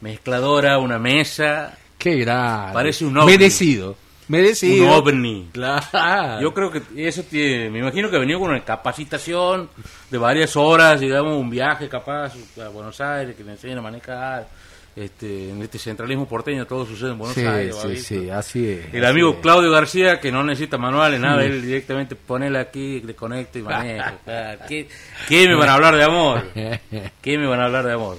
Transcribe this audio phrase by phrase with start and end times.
[0.00, 2.72] mezcladora, una mesa, qué grande.
[2.72, 3.32] Parece un ovni.
[3.32, 3.96] Merecido.
[4.28, 4.84] Merecido.
[4.84, 5.48] un ovni.
[5.52, 6.40] Claro.
[6.40, 9.68] Yo creo que eso tiene, me imagino que ha venido con una capacitación
[10.10, 12.32] de varias horas, digamos, un viaje capaz
[12.64, 14.48] a Buenos Aires, que le enseñen a manejar,
[14.96, 17.76] este, en este centralismo porteño todo sucede en Buenos Sí, Aires.
[17.80, 18.92] sí, sí, así es.
[18.94, 19.36] El así amigo es.
[19.40, 24.16] Claudio García, que no necesita manuales, nada, él directamente ponele aquí, le conecto y manejo.
[24.68, 24.88] ¿Qué,
[25.28, 26.48] qué me van a hablar de amor?
[27.22, 28.16] ¿Qué me van a hablar de amor?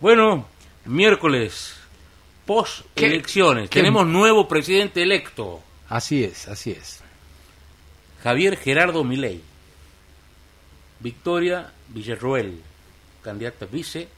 [0.00, 0.46] Bueno,
[0.84, 1.74] miércoles,
[2.46, 3.80] post elecciones, ¿Qué?
[3.80, 5.62] tenemos nuevo presidente electo.
[5.88, 7.00] Así es, así es.
[8.22, 9.42] Javier Gerardo Milei.
[11.00, 12.60] Victoria Villarroel,
[13.22, 14.08] candidata vice,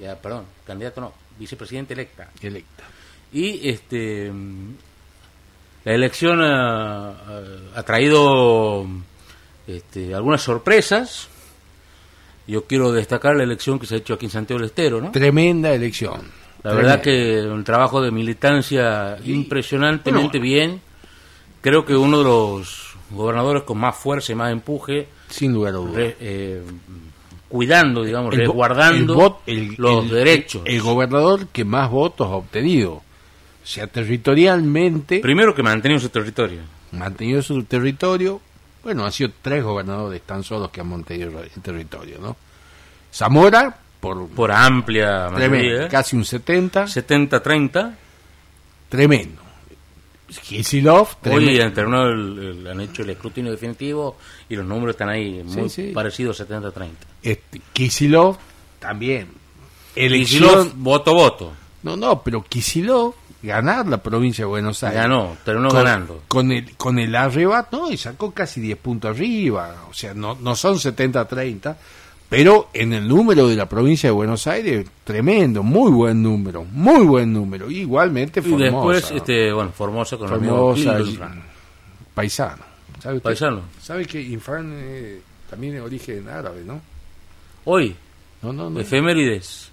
[0.00, 2.30] ya, perdón, candidato no, vicepresidente electa.
[2.40, 2.84] Electa.
[3.32, 4.32] Y este
[5.84, 8.86] la elección ha, traído
[9.66, 11.28] este, algunas sorpresas.
[12.46, 15.10] Yo quiero destacar la elección que se ha hecho aquí en Santiago del Estero, ¿no?
[15.12, 16.20] Tremenda elección.
[16.62, 20.80] La verdad que un trabajo de militancia impresionantemente bien.
[21.62, 25.76] Creo que uno de los gobernadores con más fuerza y más empuje, Sin lugar a
[25.76, 26.14] dudas.
[26.20, 26.62] eh,
[27.48, 30.62] cuidando, digamos, El resguardando el vot- el- los derechos.
[30.64, 32.92] El gobernador que más votos ha obtenido.
[32.94, 33.02] O
[33.70, 36.60] sea, territorialmente, Primero que mantenido su territorio.
[36.92, 38.40] mantenido su territorio.
[38.82, 42.36] Bueno, han sido tres gobernadores tan solos que han mantenido el territorio, ¿no?
[43.12, 45.88] Zamora, por, Por amplia tremendo, mayoría.
[45.88, 47.94] casi un 70, 70-30.
[48.88, 49.42] tremendo.
[50.42, 54.16] Kisilov, Hoy el- el- han hecho el escrutinio definitivo
[54.48, 55.92] y los números están ahí muy Sí, sí.
[55.92, 57.07] parecidos 70-30.
[57.22, 58.36] Este, Kisilov,
[58.78, 59.28] también.
[59.96, 60.72] Y Elección.
[60.76, 61.52] voto voto.
[61.82, 65.00] No, no, pero Kisilov, ganar la provincia de Buenos Aires.
[65.02, 66.22] Ganó, terminó con, ganando.
[66.28, 69.84] Con el, con el arrebato, no, y sacó casi 10 puntos arriba.
[69.90, 71.76] O sea, no, no son 70-30,
[72.28, 77.04] pero en el número de la provincia de Buenos Aires, tremendo, muy buen número, muy
[77.04, 77.70] buen número.
[77.70, 78.64] Igualmente Y Formosa.
[78.64, 79.16] después, ¿no?
[79.16, 81.42] este, bueno, Formosa con el amigo Formosa, Hildebrand.
[82.14, 82.62] paisano.
[83.02, 83.30] ¿Sabe usted?
[83.30, 83.60] Paisano.
[83.80, 86.80] ¿Sabe que Infran eh, también es origen árabe, no?
[87.70, 87.94] Hoy,
[88.40, 88.80] No, no, no.
[88.80, 89.68] efemérides.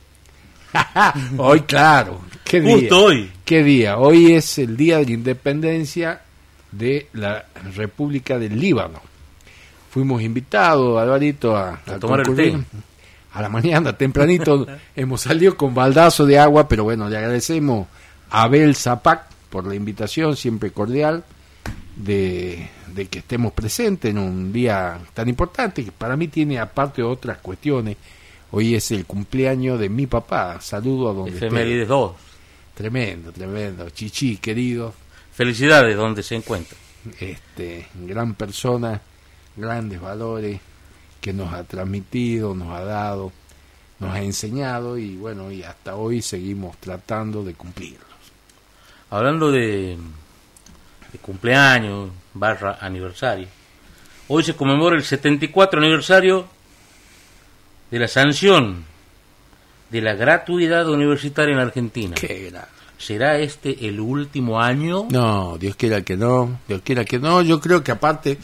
[1.38, 2.20] Hoy, claro.
[2.44, 2.76] ¿Qué día?
[2.76, 3.32] Justo hoy.
[3.46, 3.98] ¿Qué día?
[3.98, 6.22] Hoy es el día de la independencia
[6.74, 9.00] de la República del Líbano.
[9.92, 12.58] Fuimos invitados, Alvarito, a, A tomar el té.
[13.32, 17.88] A la mañana, tempranito, hemos salido con baldazo de agua, pero bueno, le agradecemos
[18.30, 21.24] a Abel Zapac por la invitación, siempre cordial,
[21.96, 27.02] de, de que estemos presentes en un día tan importante, que para mí tiene, aparte
[27.02, 27.98] otras cuestiones,
[28.52, 30.60] hoy es el cumpleaños de mi papá.
[30.62, 31.38] Saludo a donde.
[31.38, 32.12] Efemérides 2.
[32.76, 33.90] Tremendo, tremendo.
[33.90, 34.94] Chichi, querido,
[35.36, 36.78] Felicidades donde se encuentra.
[37.20, 39.02] este, gran persona,
[39.58, 40.62] grandes valores
[41.20, 43.34] que nos ha transmitido, nos ha dado,
[44.00, 48.06] nos ha enseñado y bueno, y hasta hoy seguimos tratando de cumplirlos.
[49.10, 49.98] Hablando de,
[51.16, 53.48] de cumpleaños, barra aniversario.
[54.28, 56.46] Hoy se conmemora el 74 aniversario
[57.90, 58.84] de la sanción
[59.90, 62.16] de la gratuidad universitaria en Argentina.
[62.16, 62.52] ¿Qué?
[62.98, 65.06] ¿Será este el último año?
[65.10, 67.42] No, Dios quiera que no, Dios quiera que no.
[67.42, 68.38] Yo creo que aparte,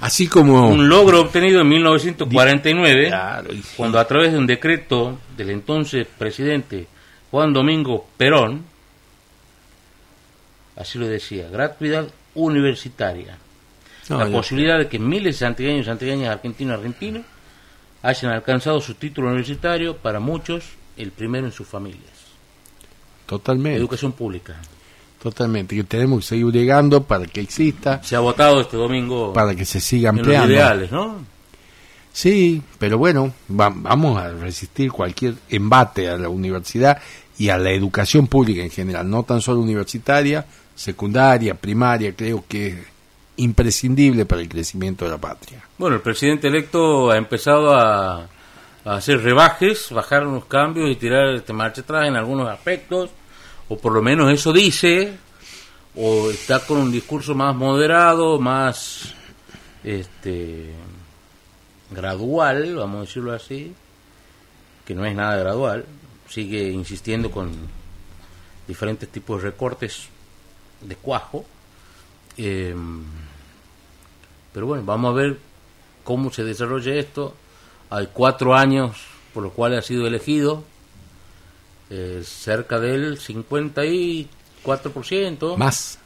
[0.00, 0.68] así como...
[0.68, 3.62] Un logro obtenido en 1949, Claro, sí.
[3.76, 6.86] cuando a través de un decreto del entonces presidente
[7.30, 8.64] Juan Domingo Perón,
[10.78, 13.36] así lo decía, gratuidad universitaria.
[14.08, 17.22] No, la posibilidad de que miles de santiagueños, santiagueñas, argentinos, argentinos
[18.02, 20.64] hayan alcanzado su título universitario, para muchos
[20.96, 22.04] el primero en sus familias.
[23.26, 24.56] Totalmente, Educación pública.
[25.22, 25.76] totalmente.
[25.76, 29.64] Que tenemos que seguir llegando para que exista, Se ha votado este domingo para que
[29.64, 30.52] se siga en los ampliando.
[30.54, 31.16] ideales, ¿no?
[32.12, 37.00] Sí, pero bueno, va- vamos a resistir cualquier embate a la universidad
[37.36, 40.46] y a la educación pública en general, no tan solo universitaria,
[40.78, 42.78] secundaria, primaria, creo que es
[43.36, 45.60] imprescindible para el crecimiento de la patria.
[45.76, 48.28] Bueno, el presidente electo ha empezado a,
[48.84, 53.10] hacer rebajes, bajar unos cambios y tirar este marcha atrás en algunos aspectos,
[53.68, 55.14] o por lo menos eso dice,
[55.96, 59.14] o está con un discurso más moderado, más
[59.82, 60.70] este
[61.90, 63.74] gradual, vamos a decirlo así,
[64.86, 65.84] que no es nada gradual,
[66.28, 67.50] sigue insistiendo con
[68.68, 70.08] diferentes tipos de recortes
[70.80, 71.44] de cuajo.
[72.36, 73.02] Em,
[74.52, 75.38] pero bueno, vamos a ver
[76.04, 77.34] cómo se desarrolla esto.
[77.90, 78.96] Hay cuatro años
[79.34, 80.62] por los cuales ha sido elegido,
[81.90, 85.98] eh, cerca del 54%, Más.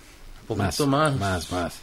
[0.42, 1.74] un poquito más, Más, más.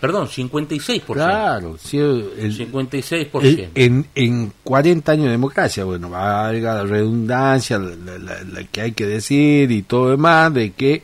[0.00, 1.12] perdón, 56%.
[1.14, 3.40] Claro, sí, el- 56%.
[3.42, 8.80] el- en, en 40 años de democracia, bueno, valga la redundancia, la, la- la que
[8.80, 11.02] hay que decir y todo demás, de que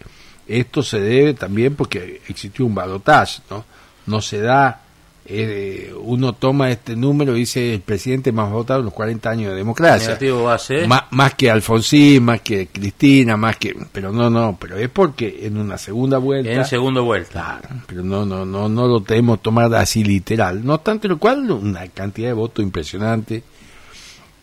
[0.59, 3.65] esto se debe también porque existió un balotaje, ¿no?
[4.07, 4.81] No se da,
[5.25, 9.51] eh, uno toma este número y dice el presidente más votado en los 40 años
[9.53, 10.09] de democracia.
[10.09, 10.89] Negativo va a ser.
[10.89, 13.77] Má- más que Alfonsín, más que Cristina, más que...
[13.93, 16.51] Pero no, no, pero es porque en una segunda vuelta...
[16.51, 17.31] en segunda vuelta.
[17.61, 20.65] Claro, pero no, no, no, no lo tenemos tomado así literal.
[20.65, 23.45] No obstante lo cual, una cantidad de votos impresionante.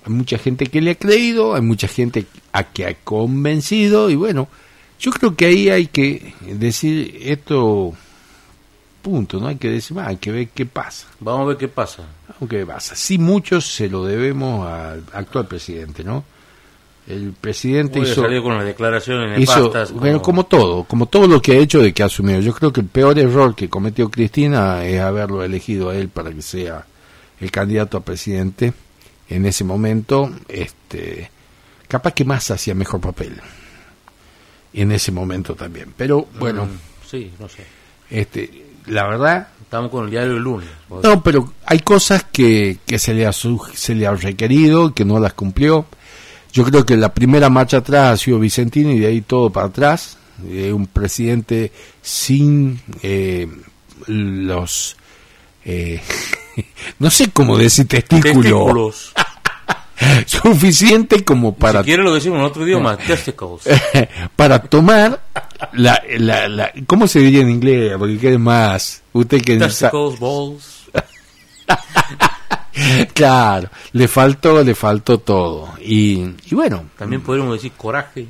[0.05, 4.15] Hay mucha gente que le ha creído, hay mucha gente a que ha convencido y
[4.15, 4.47] bueno,
[4.99, 7.93] yo creo que ahí hay que decir esto,
[9.01, 11.07] punto, no hay que decir más, hay que ver qué pasa.
[11.21, 12.03] Vamos a ver qué pasa.
[12.39, 16.25] Aunque pasa, sí muchos se lo debemos al actual presidente, ¿no?
[17.07, 19.91] El presidente ha hizo salido con las declaraciones hizo, nefastas.
[19.93, 22.39] bueno, como todo, como todo lo que ha hecho de que ha asumido.
[22.41, 26.31] Yo creo que el peor error que cometió Cristina es haberlo elegido a él para
[26.31, 26.85] que sea
[27.39, 28.73] el candidato a presidente
[29.27, 30.29] en ese momento.
[30.49, 31.31] Este,
[31.87, 33.41] capaz que más hacía mejor papel
[34.73, 35.93] en ese momento también.
[35.97, 37.63] Pero bueno, Mm, sí, no sé.
[38.09, 40.67] este, la verdad Estamos con el diario del lunes.
[41.03, 45.19] no, pero hay cosas que, que se, le ha, se le ha requerido, que no
[45.19, 45.85] las cumplió.
[46.51, 49.67] Yo creo que la primera marcha atrás ha sido Vicentino y de ahí todo para
[49.67, 50.17] atrás.
[50.47, 51.71] Eh, un presidente
[52.01, 53.47] sin eh,
[54.07, 54.97] los...
[55.65, 56.01] eh,
[56.99, 58.41] no sé cómo decir testículo.
[58.41, 59.13] Testículos.
[60.25, 63.61] Suficiente como para Si quiere lo decimos en otro idioma, testicles.
[64.35, 65.21] para tomar
[65.73, 67.93] la, la, la- ¿cómo se diría en inglés?
[67.97, 70.79] Porque quede más usted que testicles, balls.
[73.13, 75.73] Claro, le faltó, le faltó todo.
[75.81, 78.25] Y, y bueno, También podríamos decir coraje.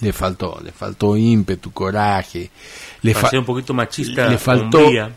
[0.00, 2.50] le faltó, le faltó ímpetu, coraje,
[3.02, 4.26] le, Para fa- ser un poquito machista.
[4.28, 5.10] le faltó- hombría.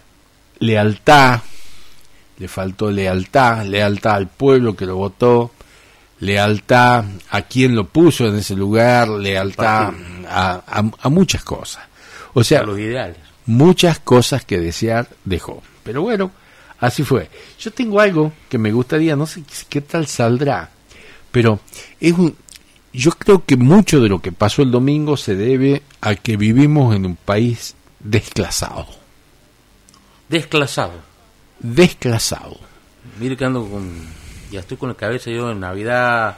[0.60, 1.42] lealtad,
[2.38, 5.52] le faltó lealtad, lealtad al pueblo que lo votó,
[6.20, 9.94] lealtad a quien lo puso en ese lugar, lealtad
[10.28, 11.84] a, a- a muchas cosas.
[12.34, 13.18] O sea, a los ideales.
[13.46, 15.62] muchas cosas que desear dejó.
[15.84, 16.32] Pero bueno,
[16.80, 17.30] así fue.
[17.60, 20.70] Yo tengo algo que me gustaría, no sé qué tal saldrá,
[21.32, 21.60] pero
[22.00, 22.36] es un,
[22.94, 26.96] yo creo que mucho de lo que pasó el domingo se debe a que vivimos
[26.96, 28.88] en un país desclasado.
[30.30, 30.94] Desclasado.
[31.60, 32.58] Desclasado.
[33.20, 33.92] Mire que ando con.
[34.56, 36.38] Ya estoy con la cabeza yo en Navidad,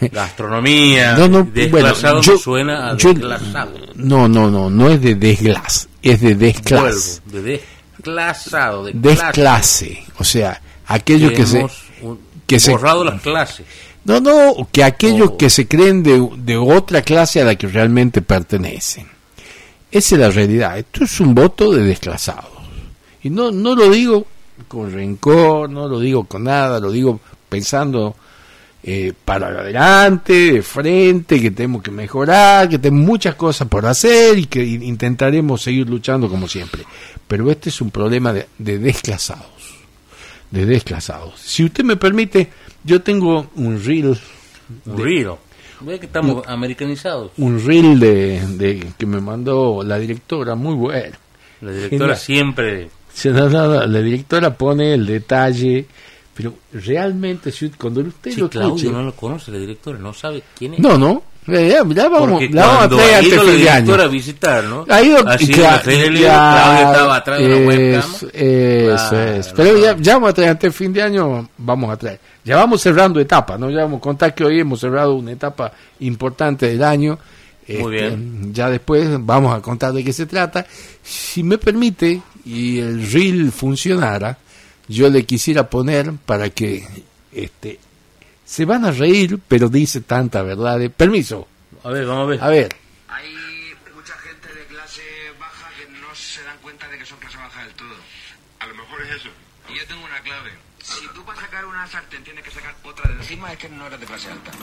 [0.00, 1.14] gastronomía.
[1.16, 3.72] No, no, desclasado bueno, yo- me suena a yo- desclasado.
[3.94, 7.20] No, no, no, no es de desglas, es de desclas.
[7.22, 7.60] Vuelvo, de
[7.98, 9.22] desclasado, de clase.
[9.26, 11.66] Desclase, o sea, aquellos que se
[12.02, 13.66] un- que se- borrado las clases.
[14.04, 15.36] No, no, que aquellos Oh.
[15.36, 19.08] que se creen de, de otra clase a la que realmente pertenecen.
[19.90, 20.78] Esa es la realidad.
[20.78, 22.50] Esto es un voto de desclasados.
[23.22, 24.26] Y no, no lo digo
[24.68, 28.16] con rencor, no lo digo con nada, lo digo pensando
[28.82, 34.38] eh, para adelante, de frente, que tenemos que mejorar, que tenemos muchas cosas por hacer
[34.38, 36.84] y que in- intentaremos seguir luchando como siempre.
[37.26, 39.46] Pero este es un problema de, de desclasados.
[40.50, 41.40] De desclasados.
[41.40, 42.48] Si usted me permite,
[42.84, 44.16] yo tengo un reel
[44.86, 45.38] Un río.
[45.80, 47.32] Ve que estamos americanizados.
[47.36, 51.16] un reel de, de- que me mandó la directora, muy bueno.
[51.60, 52.18] La directora Genial.
[52.18, 52.90] siempre.
[53.24, 55.86] Da- la directora pone el detalle,
[56.34, 60.12] pero realmente si, cuando usted Sí, lo Claudio escuche, no lo conoce, la directora, no
[60.12, 60.80] sabe quién es.
[60.80, 64.08] no, no, eh, ya, ya vamos, la vamos a traer ha ido la directora a
[64.08, 64.84] visitar, ¿no?
[64.88, 68.10] Ha ido, Así Libro, ya, Claudio estaba atrás de una webcam.
[68.32, 69.52] Eso, es.
[69.54, 69.78] Pero no.
[69.78, 72.20] ya, ya vamos a traer antes fin de año, vamos a traer.
[72.44, 73.70] Ya vamos cerrando etapas, ¿no?
[73.70, 77.18] Ya vamos a contar que hoy hemos cerrado una etapa importante del año.
[77.68, 78.52] Muy Este, bien.
[78.54, 80.66] Ya después vamos a contar de qué se trata.
[81.02, 84.38] Si me permite, y el reel funcionara,
[84.88, 86.86] yo le quisiera poner para que
[87.32, 87.80] este
[88.44, 90.78] se van a reír, pero dice tanta verdad.
[90.96, 91.48] Permiso.
[91.82, 92.42] A ver, vamos a ver.
[92.44, 92.76] A ver.
[93.08, 93.28] Hay
[93.94, 95.02] mucha gente de clase
[95.40, 97.96] baja que no se dan cuenta de que son clase baja del todo.
[98.60, 99.28] A lo mejor es eso.
[99.68, 100.52] Y yo tengo una clave.
[100.80, 103.88] Si tú para sacar una sartén tienes que sacar otra de encima, es que no
[103.88, 104.52] eres de clase alta.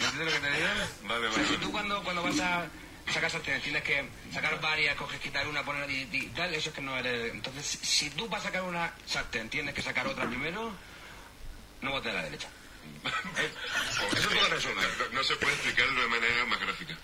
[0.00, 0.68] ¿Entiendes lo que te digo?
[1.08, 1.48] Vale, O sea, vale.
[1.54, 2.66] si tú cuando, cuando vas a
[3.12, 6.74] sacar sartén tienes que sacar varias, coges, quitar una, poner y, y tal, eso es
[6.74, 7.32] que no eres...
[7.32, 10.72] Entonces, si- tú para sacar una sartén tienes que sacar otra primero,
[11.80, 12.48] no votes a la derecha.
[14.16, 14.84] Eso todo resumen.
[14.98, 16.96] No, no se puede explicar de una manera más gráfica.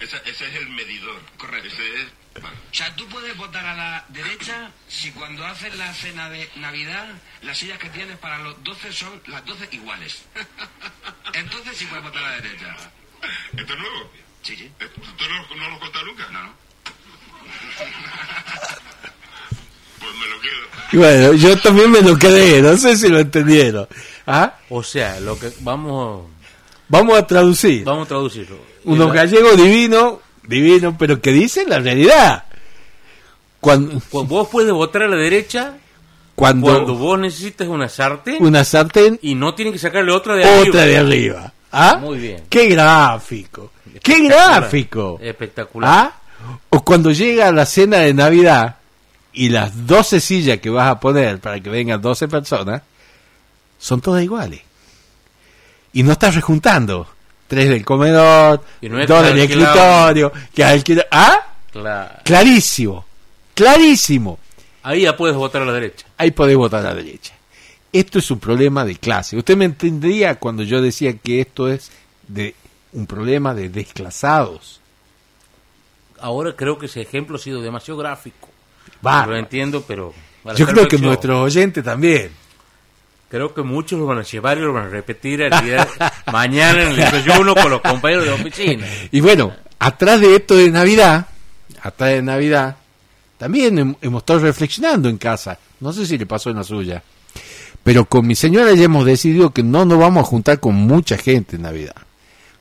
[0.00, 1.20] Ese, ese es el medidor.
[1.36, 1.68] Correcto.
[1.68, 2.42] Ese es.
[2.42, 2.56] vale.
[2.56, 7.06] O sea, tú puedes votar a la derecha si cuando haces la cena de Navidad,
[7.42, 10.24] las sillas que tienes para los 12 son las 12 iguales.
[11.34, 12.76] Entonces sí puedes votar a la derecha.
[13.56, 14.10] ¿Esto es nuevo?
[14.44, 14.64] Sí, sí.
[14.78, 16.24] Eh, ¿Tú no, no lo has contado nunca?
[16.30, 16.52] No, no.
[20.00, 21.00] Pues me lo quedo.
[21.00, 23.88] Bueno, yo también me lo quedé, no sé si lo entendieron.
[24.26, 24.54] ¿Ah?
[24.68, 26.26] O sea, lo que vamos,
[26.88, 27.84] Vamos a traducir.
[27.84, 28.58] vamos a traducirlo.
[28.84, 30.14] Unos La- gallegos divinos,
[30.46, 32.44] divinos, pero que dicen la realidad.
[33.60, 35.78] Cuando, Pues vos puedes votar a la derecha
[36.34, 40.42] cuando, cuando vos necesitas una sartén una sartén, y no tienen que sacarle otra de
[40.44, 40.84] otra arriba.
[40.84, 41.52] de arriba.
[41.72, 41.96] ¿Ah?
[41.98, 42.44] Muy bien.
[42.50, 43.72] Qué gráfico.
[44.02, 45.18] Qué gráfico.
[45.22, 45.90] Espectacular.
[45.90, 46.12] ¿Ah?
[46.70, 48.76] O cuando llega la cena de Navidad
[49.32, 52.82] y las 12 sillas que vas a poner para que vengan 12 personas
[53.78, 54.60] son todas iguales.
[55.92, 57.08] Y no estás rejuntando.
[57.46, 61.36] Tres del comedor, no dos que del escritorio, que alquila- ¿Ah?
[61.70, 62.14] Claro.
[62.24, 63.04] Clarísimo.
[63.54, 64.38] Clarísimo.
[64.82, 66.06] Ahí ya puedes votar a la derecha.
[66.18, 67.32] Ahí podés votar a la derecha.
[67.92, 69.36] Esto es un problema de clase.
[69.36, 71.90] Usted me entendería cuando yo decía que esto es
[72.26, 72.54] de
[72.94, 74.80] un problema de desclasados.
[76.20, 78.48] Ahora creo que ese ejemplo ha sido demasiado gráfico.
[79.26, 80.14] Lo entiendo, pero...
[80.56, 82.30] Yo creo que nuestros oyentes también.
[83.30, 85.88] Creo que muchos lo van a llevar y lo van a repetir el día-
[86.32, 88.86] mañana en el desayuno con los compañeros de oficina.
[89.10, 91.26] Y bueno, atrás de esto de Navidad,
[91.82, 92.76] atrás de Navidad,
[93.38, 95.58] también hem- hemos estado reflexionando en casa.
[95.80, 97.02] No sé si le pasó en la suya.
[97.82, 101.16] Pero con mi señora ya hemos decidido que no nos vamos a juntar con mucha
[101.18, 101.96] gente en Navidad.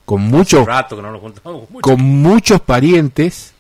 [0.06, 1.82] Con muchos, no mucho.
[1.82, 3.54] con muchos parientes,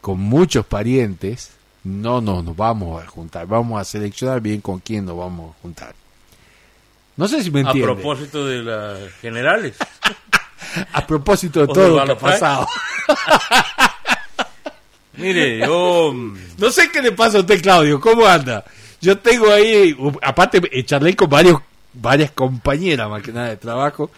[0.00, 1.52] con muchos parientes,
[1.84, 3.46] no nos, nos vamos a juntar.
[3.46, 5.94] Vamos a seleccionar bien con quién nos vamos a juntar.
[7.16, 7.92] No sé si me A entiende.
[7.94, 9.76] propósito de las generales.
[10.92, 12.32] A propósito de ¿O todo de lo que ha Balafray?
[12.32, 12.66] pasado.
[15.16, 16.12] Mire, yo...
[16.58, 18.00] No sé qué le pasa a usted, Claudio.
[18.00, 18.64] ¿Cómo anda?
[19.00, 21.60] Yo tengo ahí, aparte, eh, charlé con varios,
[21.92, 24.10] varias compañeras más que nada de trabajo.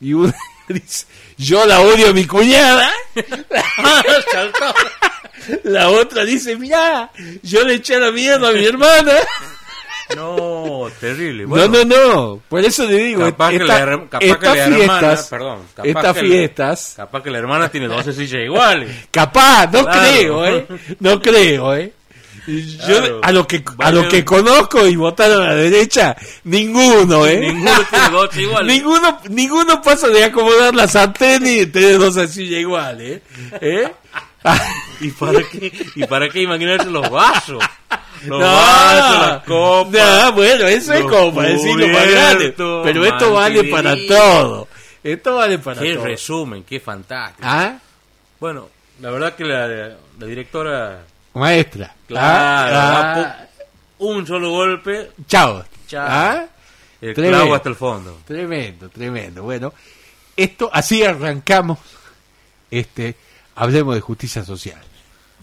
[0.00, 0.34] Y una
[0.68, 1.06] dice,
[1.36, 2.90] yo la odio a mi cuñada.
[5.64, 7.10] La otra dice, mira,
[7.42, 9.12] yo le eché la mierda a mi hermana.
[10.14, 11.44] No, terrible.
[11.44, 12.42] no, Bueno, no, no.
[12.50, 14.34] Por eso le digo, Capaz que la her- capaz que la
[14.66, 18.42] hermana, fiestas, perdón, capaz estas que la- fiestas, Capaz que la hermana tiene 12 sillas
[18.44, 19.06] iguales.
[19.10, 20.00] capaz, no Claro.
[20.12, 20.66] creo, ¿eh?
[21.00, 21.92] No creo, ¿eh?
[22.46, 27.38] Yo a lo que a lo que conozco y votaron a la derecha, ninguno, ¿eh?
[27.40, 28.72] Ninguno tiene 12 iguales.
[28.76, 33.22] Ninguno, ninguno pasa de acomodar la sartén y tener dos sillas iguales,
[33.52, 33.58] ¿eh?
[33.60, 33.92] ¿Eh?
[35.00, 35.72] ¿Y para qué?
[35.96, 37.64] ¿Y para qué imaginarse los vasos?
[38.26, 40.24] Los No, vasos, las copas.
[40.24, 42.54] no, bueno, eso es como para decirlo más grande.
[42.56, 44.68] Pero esto vale para todo.
[45.02, 46.04] Esto vale para Qué todo.
[46.04, 47.42] resumen, qué fantástico.
[47.46, 47.76] ¿Ah?
[48.40, 48.68] Bueno,
[49.00, 51.94] la verdad que la, la directora, Maestra.
[52.06, 53.46] claro, Ah, ah,
[53.98, 55.64] un solo golpe, chao.
[55.86, 56.06] Chao.
[56.08, 56.44] ¿Ah?
[57.00, 57.38] el Tremendo.
[57.38, 58.18] clavo hasta el fondo.
[58.26, 59.42] Tremendo, tremendo.
[59.42, 59.72] Bueno,
[60.36, 61.78] esto así arrancamos.
[62.70, 63.14] Este,
[63.54, 64.80] hablemos de justicia social.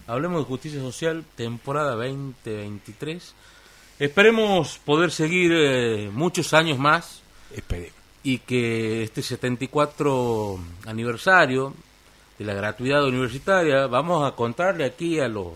[0.06, 3.34] Hablemos de justicia social, temporada 2023.
[4.00, 7.20] Esperemos poder seguir eh, muchos años más
[7.54, 7.92] Esperemos.
[8.24, 11.74] y que este 74 aniversario
[12.38, 15.52] de la gratuidad universitaria, vamos a contarle aquí a los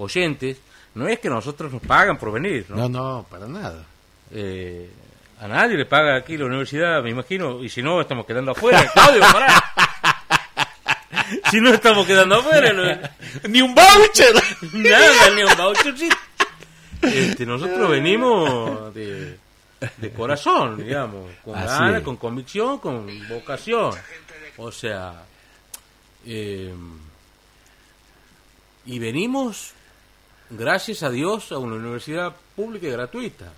[0.00, 0.58] oyentes,
[0.94, 2.76] no es que nosotros nos pagan por venir, ¿no?
[2.76, 3.84] No, no, para nada.
[4.32, 4.90] Eh,
[5.40, 8.84] a nadie le paga aquí la universidad, me imagino, y si no, estamos quedando afuera.
[8.92, 9.62] Claudio, pará.
[11.50, 12.72] Si no, estamos quedando afuera.
[12.72, 13.08] no-
[13.48, 14.34] Ni un voucher.
[14.72, 16.16] Nada, ni un vouchercito.
[17.02, 19.38] Este, nosotros venimos de,
[19.96, 22.02] de corazón, digamos, con Así ganas, es.
[22.02, 23.92] con convicción, con vocación.
[24.58, 25.22] O sea,
[26.26, 26.74] eh,
[28.86, 29.72] y venimos,
[30.50, 33.52] gracias a Dios, a una universidad pública y gratuita.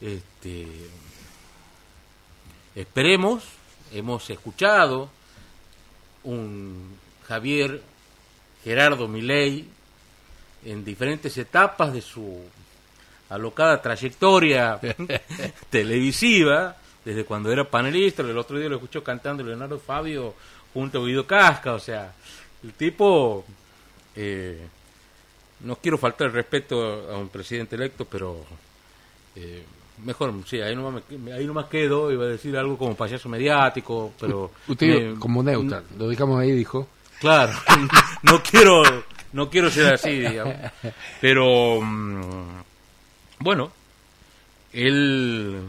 [0.00, 0.66] Este,
[2.74, 3.44] esperemos,
[3.92, 5.10] hemos escuchado
[6.24, 6.96] un
[7.26, 7.82] Javier
[8.64, 9.66] Gerardo Milei
[10.64, 12.40] en diferentes etapas de su
[13.28, 14.80] alocada trayectoria
[15.70, 20.34] televisiva, desde cuando era panelista, el otro día lo escuchó cantando Leonardo Fabio
[20.74, 22.12] junto a Guido Casca, o sea,
[22.62, 23.44] el tipo,
[24.16, 24.66] eh,
[25.60, 28.44] no quiero faltar el respeto a un presidente electo, pero
[29.36, 29.64] eh,
[30.04, 34.12] mejor, sí, ahí nomás, me, ahí nomás quedo, iba a decir algo como payaso mediático,
[34.20, 34.50] pero...
[34.68, 36.86] Usted me- como neutral, lo dejamos ahí, dijo.
[37.20, 37.52] Claro,
[38.22, 38.82] no quiero,
[39.32, 40.54] no quiero ser así, digamos.
[41.20, 42.62] Pero, mm,
[43.40, 43.72] bueno,
[44.72, 45.60] él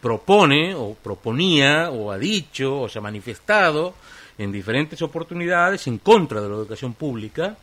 [0.00, 3.94] propone, o proponía, o ha dicho, o se ha manifestado
[4.38, 7.56] en diferentes oportunidades en contra de la educación pública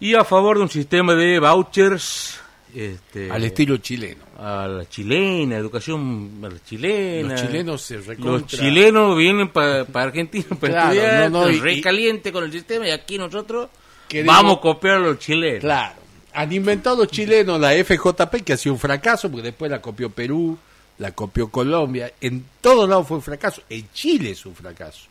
[0.00, 2.38] y a favor de un sistema de vouchers
[2.74, 4.24] este, Al estilo chileno.
[4.38, 7.32] a la chilena, educación a la chilena.
[7.32, 12.30] Los chilenos se Los recontra- chilenos vienen para Argentina para Claro, estudiar, no, no, y-
[12.32, 13.68] con el sistema y aquí nosotros
[14.08, 15.60] Queremos- vamos a copiar a los chilenos.
[15.60, 15.94] Claro.
[16.34, 20.08] Han inventado los chilenos la FJP, que ha sido un fracaso, porque después la copió
[20.08, 20.56] Perú,
[20.98, 22.10] la copió Colombia.
[22.22, 23.62] En todos lados fue un fracaso.
[23.68, 25.08] En Chile es un fracaso.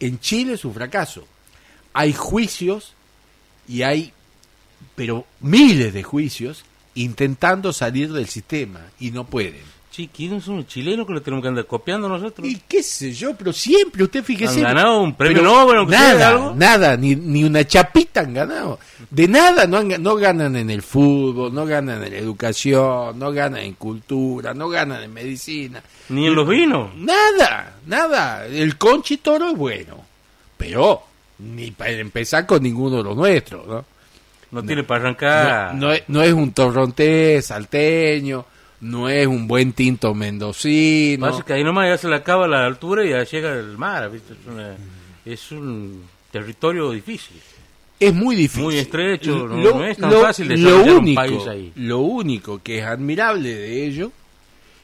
[0.00, 1.24] En Chile es un fracaso.
[1.92, 2.94] Hay juicios
[3.68, 4.12] y hay,
[4.94, 6.64] pero miles de juicios
[6.94, 9.72] intentando salir del sistema y no pueden.
[10.14, 12.48] ¿quiénes son los chilenos que lo tenemos que andar copiando nosotros?
[12.48, 14.60] Y qué sé yo, pero siempre, usted fíjese.
[14.60, 16.54] ¿Han ganado un premio Nobel, Nada, algo?
[16.56, 18.78] nada, ni, ni una chapita han ganado.
[19.10, 23.60] De nada, no, han no ganan en el fútbol, no ganan en educación, no ganan
[23.60, 25.82] en cultura, no ganan en medicina.
[26.08, 26.94] Ni en los vinos.
[26.96, 28.46] Nada, nada.
[28.46, 29.98] El conchi toro es bueno,
[30.56, 31.02] pero
[31.42, 33.84] ni para empezar con ninguno de los nuestros, ¿no?
[34.50, 35.74] No, tiene para arrancar.
[35.74, 38.44] No, no es, no es un torrontés salteño,
[38.82, 41.30] no es un buen tinto mendocino.
[41.30, 44.10] Pasa que ahí nomás ya se le acaba la altura y ya llega el mar,
[44.10, 44.34] ¿viste?
[44.34, 44.76] Es, una-
[45.24, 47.36] es un territorio difícil.
[47.98, 48.64] Es muy difícil.
[48.64, 51.72] Muy estrecho, no- no es tan fácil lo desarrollar un único, país ahí.
[51.76, 54.12] Lo único que es admirable de ello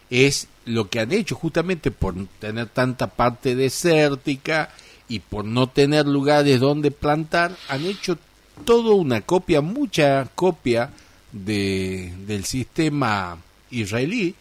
[0.09, 4.71] es lo que han hecho justamente por tener tanta parte desértica
[5.09, 8.19] y por no tener lugares donde plantar, han hecho
[8.65, 10.91] toda una copia, mucha copia
[11.33, 13.39] de, del sistema
[13.71, 14.35] israelí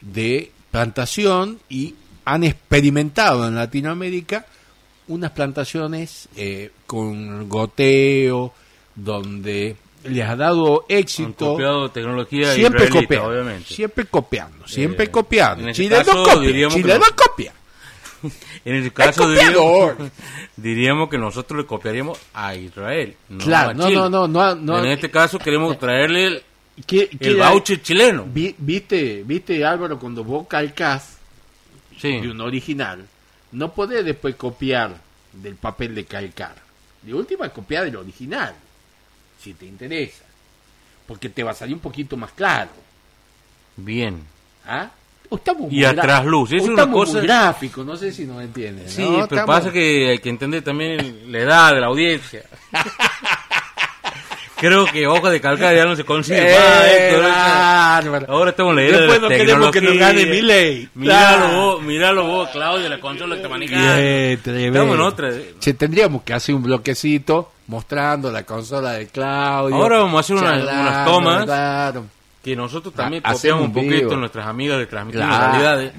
[0.00, 4.46] de plantación y han experimentado en Latinoamérica
[5.08, 8.52] unas plantaciones eh, con goteo,
[8.94, 11.52] donde les ha dado Han éxito.
[11.52, 13.74] copiado tecnología Siempre copiando, obviamente.
[13.74, 15.72] siempre copiando, siempre Eh, copiando.
[15.72, 17.52] Chile caso, no copia, Chile no copia.
[18.64, 19.94] En ese caso diríamos,
[20.56, 23.16] diríamos que nosotros le copiaríamos a Israel.
[23.28, 23.96] No Claro, a no, Chile.
[23.96, 24.78] no, no, no, no.
[24.78, 26.42] En este caso queremos traerle el,
[26.86, 28.24] ¿Qué- el voucher chileno.
[28.26, 31.16] vi- ¿Viste, viste Álvaro, cuando vos calcás
[32.00, 32.20] Sí.
[32.20, 33.04] de un original,
[33.52, 34.96] no podés después copiar
[35.32, 36.54] del papel de calcar.
[37.02, 38.54] De última, copiar del original,
[39.42, 40.24] si te interesa.
[41.06, 42.70] Porque te va a salir un poquito más claro.
[43.76, 44.22] Bien.
[44.66, 44.90] ¿Ah?
[45.30, 48.12] Estamos Y muy a gra- trasluz, o eso es una cosa- muy gráficos, no sé
[48.12, 48.88] si nos entienden.
[48.88, 49.10] Sí, ¿no?
[49.28, 52.42] pero Estamos- pasa que hay que entender también la edad de la audiencia.
[54.56, 58.26] Creo que hoja de calcar ya no se consigue Eh, más, Héctor, o sea, bárbaro.
[58.32, 60.88] Ahora estamos de Después no queremos que nos gane Milei.
[60.94, 61.56] Miralo Claro.
[61.60, 63.42] vos, miralo vos, Claudio, la consola que
[64.42, 64.78] tremendo.
[64.80, 65.30] Estamos en otra.
[65.60, 69.76] Che, tendríamos que hacer un bloquecito mostrando la consola de Claudio.
[69.76, 71.44] Ahora vamos a hacer unas- unas tomas.
[71.44, 72.04] Claro.
[72.50, 74.16] Que nosotros también copiamos un poquito vivo.
[74.16, 75.20] nuestras amigas de transmitir
[75.52, 75.92] realidades.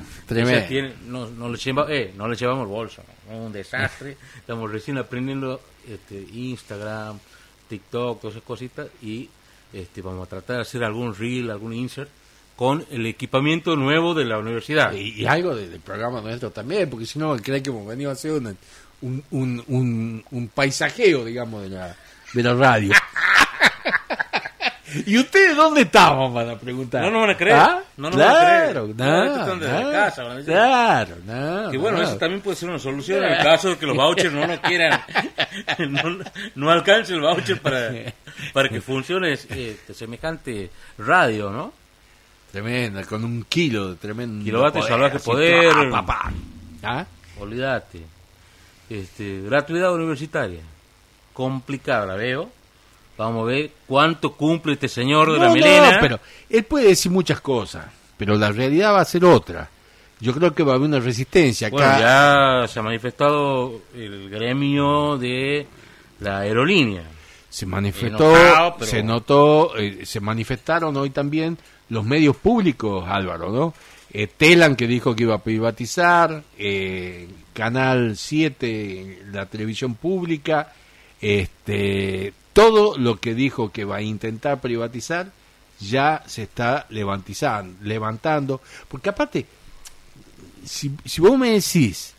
[1.07, 3.33] no, no, le lleva- eh, no le llevamos el bolso, ¿no?
[3.35, 4.17] es un desastre.
[4.37, 7.17] Estamos recién aprendiendo este, Instagram,
[7.67, 9.29] TikTok, todas esas cositas y
[9.73, 12.09] este, vamos a tratar de hacer algún reel, algún insert
[12.55, 14.91] con el equipamiento nuevo de la universidad.
[14.93, 18.09] Y, y algo de- del programa nuestro también, porque si no, cree que hemos venido
[18.09, 18.57] a hacer un,
[19.01, 21.95] un, un, un paisajeo, digamos, de la,
[22.33, 22.93] de la radio.
[25.05, 26.33] ¿Y ustedes dónde estaban?
[26.33, 27.01] Van a preguntar.
[27.03, 27.83] No nos van a creer, ¿Ah?
[27.97, 28.97] no nos van a claro, creer.
[28.97, 30.53] no, No, casa, van a decir.
[30.53, 31.71] Claro, no.
[31.71, 32.03] Que bueno, no.
[32.03, 34.59] eso también puede ser una solución en el caso de que los vouchers no nos
[34.61, 35.01] quieran,
[35.89, 36.01] no,
[36.55, 37.91] no alcance el voucher para,
[38.53, 41.73] para que funcione este, semejante radio, ¿no?
[42.51, 44.43] Tremenda, con un kilo de tremendo.
[44.43, 45.71] Kilovatios salvaje poder.
[45.91, 46.31] pa, pa, pa.
[46.83, 47.05] ¿Ah?
[47.39, 48.01] Olvídate.
[48.89, 50.61] Este, gratuidad universitaria.
[51.33, 52.49] Complicada, la veo.
[53.19, 55.91] Vamos a ver cuánto cumple este señor de la melena.
[55.91, 59.69] no, pero él puede decir muchas cosas, pero la realidad va a ser otra.
[60.21, 61.75] Yo creo que va a haber una resistencia acá.
[61.75, 65.67] Bueno, ya se ha manifestado el gremio de
[66.21, 67.03] la aerolínea.
[67.49, 71.57] se manifestó, Enojado, pero- se notó, eh, se manifestaron hoy también
[71.89, 73.73] los medios públicos, Álvaro, ¿no?
[74.13, 80.71] Eh, Telan que dijo que iba a privatizar, eh, Canal 7, la televisión pública,
[81.19, 85.31] este, todo lo que dijo que va a intentar privatizar
[85.79, 88.61] ya se está levantando.
[88.87, 89.45] Porque aparte,
[90.65, 92.13] si, si vos me decís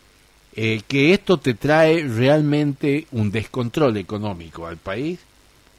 [0.55, 5.19] eh, que esto te trae realmente un descontrol económico al país,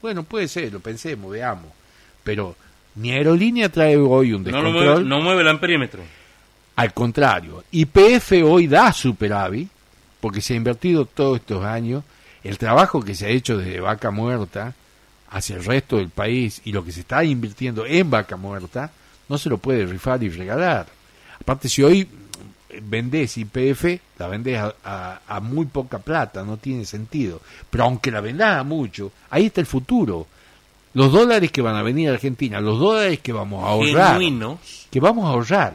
[0.01, 1.71] bueno, puede ser, lo pensemos, veamos.
[2.25, 2.57] Pero
[2.95, 4.95] mi aerolínea trae hoy un No, lo descontrol.
[4.95, 6.03] mueve, no mueve el amperímetro.
[6.77, 9.69] Al contrario, IPF hoy da superávit,
[10.21, 12.03] porque se ha invertido todos estos años,
[12.45, 14.75] el trabajo que se ha hecho desde Vaca Muerta
[15.31, 18.91] hacia el resto del país y lo que se está invirtiendo en Vaca Muerta,
[19.29, 20.87] no se lo puede rifar y regalar.
[21.41, 22.07] Aparte, si hoy
[22.83, 27.41] vendés IPF, la vendés a, a- a muy poca plata, no tiene sentido.
[27.71, 30.27] Pero aunque la vendás a mucho, ahí está el futuro.
[30.95, 34.87] Los dólares que van a venir a Argentina, los dólares que vamos a ahorrar Genuinos.
[34.91, 35.75] que vamos a ahorrar,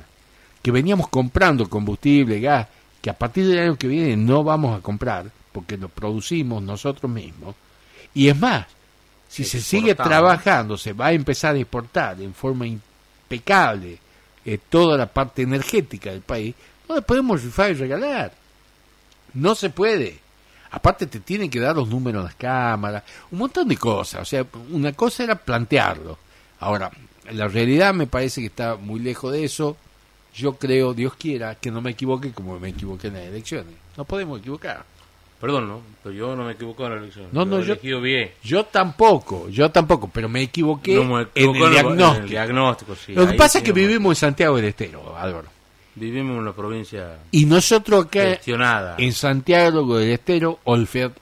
[0.61, 2.67] que veníamos comprando combustible, gas,
[3.01, 5.25] que a partir del año que viene no vamos a comprar,
[5.57, 7.55] porque lo producimos nosotros mismos.
[8.13, 8.67] Y es más,
[9.27, 13.97] si se sigue trabajando, se va a empezar a exportar en forma impecable
[14.45, 16.53] eh, toda la parte energética del país,
[16.87, 18.33] no le podemos rifar y regalar.
[19.33, 20.19] No se puede.
[20.69, 24.21] Aparte te tienen que dar los números de las cámaras, un montón de cosas.
[24.21, 26.19] O sea, una cosa era plantearlo.
[26.59, 26.91] Ahora,
[27.31, 29.75] la realidad me parece que está muy lejos de eso.
[30.35, 33.73] Yo creo, Dios quiera, que no me equivoque como me equivoqué en las elecciones.
[33.97, 34.85] No podemos equivocar.
[35.39, 35.81] Perdón, ¿no?
[36.03, 37.27] Pero yo no me equivoco en la elección.
[37.31, 38.31] No, no, yo- elegido bien.
[38.43, 42.23] Yo tampoco, yo tampoco, pero me equivoqué No me en el en diagnóstico.
[42.23, 43.13] el diagnóstico, sí.
[43.13, 45.47] Lo que pasa es que vivimos en Santiago del Estero, Álvaro.
[45.93, 48.95] Vivimos en una provincia Y nosotros acá gestionada.
[48.99, 50.59] en Santiago del Estero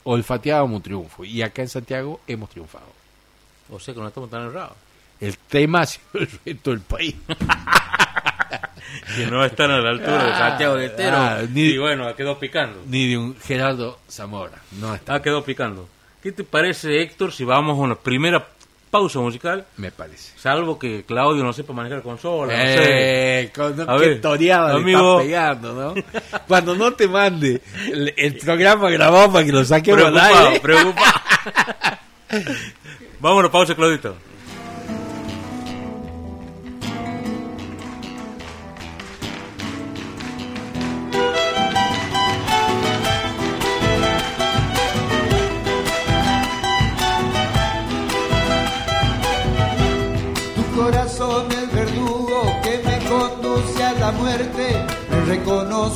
[0.04, 1.23] olfateábamos un triunfo.
[1.25, 2.86] Y acá en Santiago hemos triunfado.
[3.69, 4.73] O sea que no estamos tan errados.
[5.19, 7.15] El tema ha sido el resto del país.
[9.15, 11.15] Que no están a la altura de Santiago de Estero.
[11.18, 12.82] Ah, ni- Y bueno, quedó picando.
[12.88, 14.60] Ni de un Gerardo Zamora.
[14.80, 15.88] No está, Ah, quedó picando.
[16.24, 18.48] ¿Qué te parece, Héctor, si vamos a una primera
[18.89, 19.65] pausa musical?
[19.78, 20.32] me parece.
[20.39, 23.41] Salvo que Claudio no sepa manejar consola, no sé.
[23.41, 25.18] Eh, con, A ver, toreada le amigo.
[25.20, 25.94] pegando, ¿no?
[26.48, 32.00] Cuando no te mande el, el programa grabado para que lo saquemos al Preocupado, preocupado.
[33.20, 34.15] Vámonos, pausa, Claudito.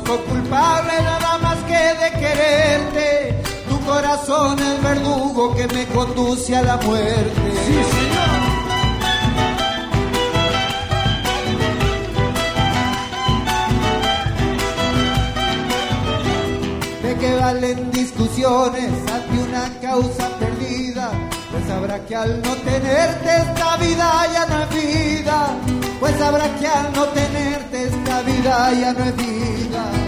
[0.10, 3.42] Reconozco culpable nada más que de quererte.
[3.70, 7.52] Tu corazón es verdugo que me conduce a la muerte.
[7.68, 8.40] Sí, señor.
[17.04, 21.12] ¿De qué valen discusiones ante una causa perdida?
[21.52, 25.48] Pues sabrá que al no tenerte esta vida ya no es vida.
[26.00, 29.99] Pues sabrá que al no tenerte esta vida ya no es vida.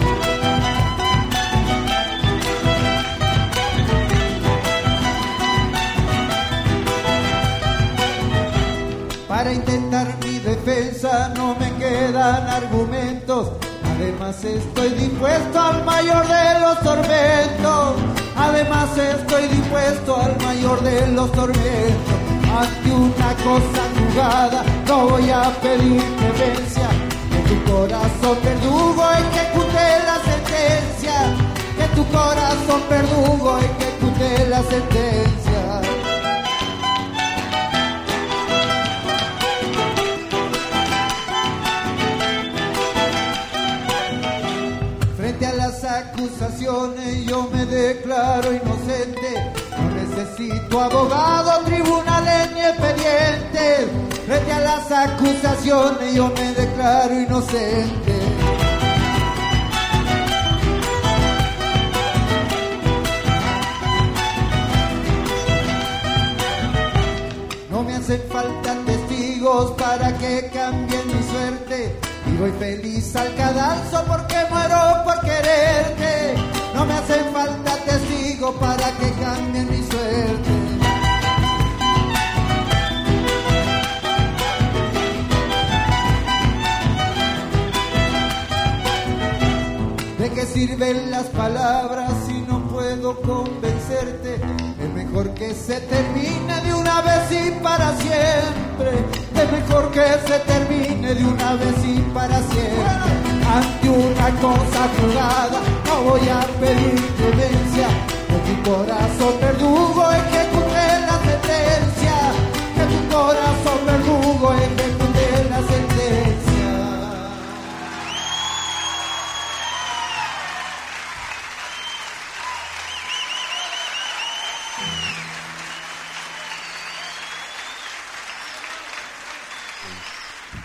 [9.42, 13.50] Para intentar mi defensa no me quedan argumentos.
[13.96, 17.96] Además estoy dispuesto al mayor de los tormentos.
[18.36, 22.14] Además estoy dispuesto al mayor de los tormentos.
[22.56, 26.88] Ante una cosa jugada no voy a pedir clemencia.
[27.32, 31.14] Que tu corazón verdugo ejecute la sentencia.
[31.78, 35.41] Que tu corazón verdugo ejecute la sentencia.
[45.22, 49.52] Frente a las acusaciones yo me declaro inocente.
[49.70, 53.86] No necesito abogado, tribunales ni expedientes.
[54.26, 58.18] Frente a las acusaciones yo me declaro inocente.
[67.70, 70.50] No me hacen falta testigos para que.
[70.90, 70.91] Y
[72.42, 76.34] voy feliz al cadalso porque muero por quererte.
[76.74, 80.50] No me hacen falta testigos para que cambien mi suerte.
[90.18, 94.61] ¿De qué sirven las palabras si no puedo convencerte?
[95.12, 98.92] Es mejor que se termine de una vez y para siempre.
[99.36, 103.12] Es mejor que se termine de una vez y para siempre.
[103.46, 107.88] Ante una cosa jugada no voy a pedir clemencia.
[108.26, 109.34] Con corazón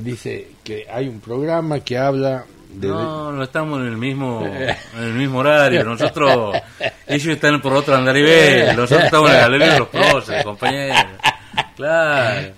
[0.00, 2.88] Dice que hay un programa que habla de...
[2.88, 4.44] no, no estamos en el mismo
[4.96, 5.84] en el mismo horario.
[5.84, 6.56] Nosotros,
[7.06, 11.04] ellos están por otro andarivel, nosotros estamos en la galería de los próceres, compañeros.
[11.76, 12.52] Claro.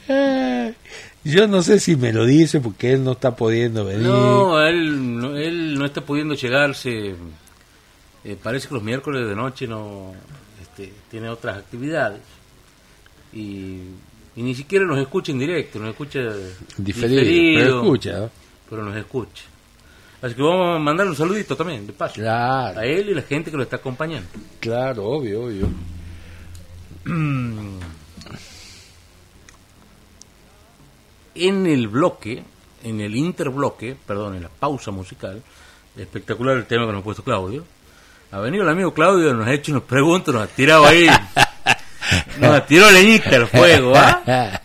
[1.22, 4.07] Yo no sé si me lo dice porque él no está pudiendo venir.
[4.07, 7.14] No, él no, él no está pudiendo llegarse.
[8.24, 10.12] Eh, parece que los miércoles de noche no
[10.61, 12.20] este, tiene otras actividades.
[13.33, 13.81] Y,
[14.37, 16.21] y ni siquiera nos escucha en directo, nos escucha
[16.77, 18.31] Diferido, diferido, pero escucha.
[18.69, 19.45] pero nos escucha.
[20.23, 22.14] Así que vamos a mandar un saludito también, de paso.
[22.14, 24.29] Claro, A él y la gente que lo está acompañando.
[24.61, 25.69] claro, obvio, obvio.
[31.35, 32.43] En el bloque,
[32.83, 35.43] en el interbloque, perdón, en la pausa musical,
[35.97, 37.64] espectacular el tema que nos ha puesto Claudio.
[38.33, 41.07] Ha venido el amigo Claudio, nos ha hecho unas preguntas, nos ha tirado ahí.
[42.40, 44.22] Nos ha tirado leñita al fuego, ¿ah?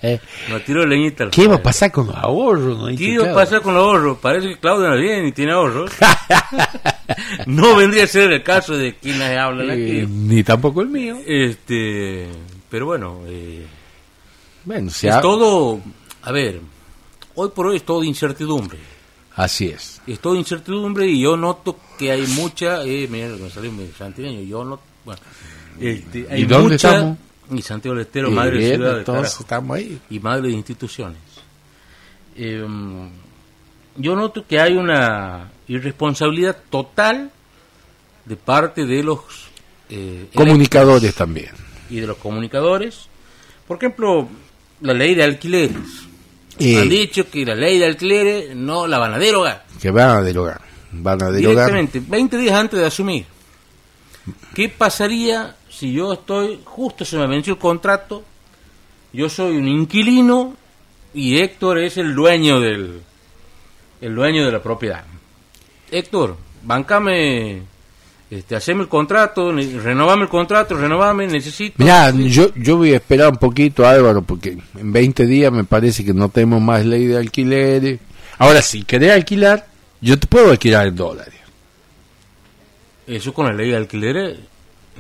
[0.49, 1.59] Nos ha tirado leñita al ¿Qué va fuego.
[1.59, 2.77] a pasar con los ahorros?
[2.79, 4.17] No ¿Qué iba a pasar con los ahorros?
[4.19, 5.91] Parece que Claudio no viene y tiene ahorros.
[7.47, 10.07] no vendría a ser el caso de quienes hablan Eh, aquí.
[10.11, 11.17] ni tampoco el mío.
[11.25, 12.27] Este,
[12.69, 13.65] pero bueno, eh,
[14.63, 15.79] Bueno, es ha- todo,
[16.23, 16.59] a ver,
[17.35, 18.79] hoy por hoy es todo incertidumbre.
[19.35, 20.01] Así es.
[20.07, 24.41] Es todo incertidumbre y yo noto que hay mucha, eh, mira, me salió mi santiagueño,
[24.41, 25.19] yo no, bueno,
[25.79, 27.17] este, hay ¿Y dónde mucha, estamos?
[27.51, 29.99] Y Santiago del Estero, madre de Bien, ciudad de entonces carajo, estamos ahí.
[30.10, 31.17] y madre de instituciones.
[32.36, 32.65] Eh,
[33.97, 37.31] yo noto que hay una irresponsabilidad total
[38.25, 39.19] de parte de los
[39.89, 41.51] eh, Comunicadores también.
[41.89, 43.08] y de los comunicadores.
[43.67, 44.27] Por ejemplo,
[44.81, 45.77] la ley de alquileres.
[46.60, 49.65] Eh, Han dicho que la ley de alquileres no la van a derogar.
[49.81, 50.62] que van a derogar.
[50.91, 51.67] Van a derogar.
[51.69, 53.25] Directamente, 20 días antes de asumir.
[54.53, 58.23] ¿Qué pasaría si yo estoy, justo se me venció el contrato,
[59.11, 60.55] yo soy un inquilino
[61.13, 63.01] y Héctor es el dueño del
[63.99, 65.03] el dueño de la propiedad?
[65.91, 67.61] Héctor, bancame,
[68.29, 71.75] este, haceme el contrato, renovame el contrato, renovame, necesito...
[71.83, 76.05] Mirá, yo, yo voy a esperar un poquito, Álvaro, porque en 20 días me parece
[76.05, 77.99] que no tenemos más ley de alquileres.
[78.38, 79.65] Ahora, si querés alquilar,
[80.01, 81.33] yo te puedo alquilar en dólares.
[83.07, 84.38] Eso con la ley de alquileres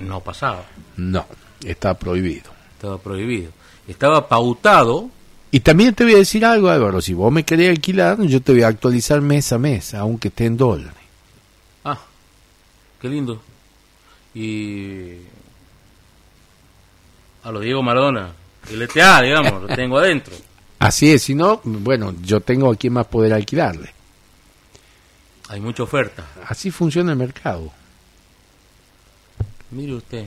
[0.01, 0.65] no pasaba,
[0.97, 1.25] No,
[1.63, 2.51] está prohibido.
[2.75, 3.51] estaba prohibido.
[3.87, 5.09] Estaba pautado,
[5.51, 8.51] Y también te voy a decir algo, Álvaro, si vos me querés alquilar, yo te
[8.51, 10.93] voy a actualizar mes a mes, aunque esté en dólares.
[11.85, 11.99] ah,
[13.01, 13.41] qué lindo.
[14.33, 15.13] Y
[17.43, 18.31] a lo Diego Maradona,
[18.71, 20.33] el ETA, digamos, lo tengo adentro.
[20.79, 23.93] Así es, si no, bueno, yo tengo a quién más poder alquilarle.
[25.47, 26.25] Hay mucha oferta.
[26.47, 27.71] Así funciona el mercado.
[29.75, 30.25] Mire usted.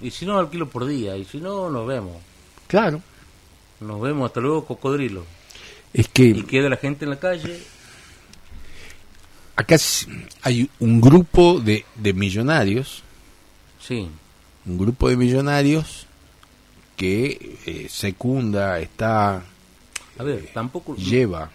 [0.00, 1.16] Y si no, alquilo por día.
[1.16, 2.16] Y si no, nos vemos.
[2.66, 3.00] Claro.
[3.80, 4.26] Nos vemos.
[4.26, 5.24] Hasta luego, cocodrilo.
[5.92, 7.60] Es Y que queda la gente en la calle.
[9.56, 9.76] acá
[10.42, 13.02] hay un grupo de, de millonarios,
[13.80, 14.08] Sí.
[14.66, 16.06] un grupo de millonarios
[16.96, 19.44] que eh, secunda, está,
[20.18, 20.96] A ver, tampoco.
[20.96, 21.50] lleva.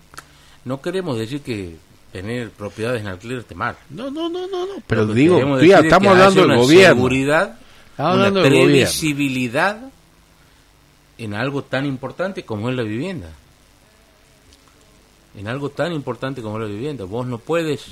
[0.66, 1.76] No queremos decir que
[2.12, 3.76] tener propiedades en alquiler esté mal.
[3.90, 4.74] No, no, no, no, no.
[4.88, 6.96] Pero digo, tía, estamos que hablando del una gobierno.
[6.96, 7.60] seguridad,
[7.92, 8.74] Estamos una hablando del gobierno.
[8.74, 9.80] previsibilidad
[11.18, 13.30] en algo tan importante como es la vivienda.
[15.38, 17.04] En algo tan importante como es la vivienda.
[17.06, 17.86] Vos no puedes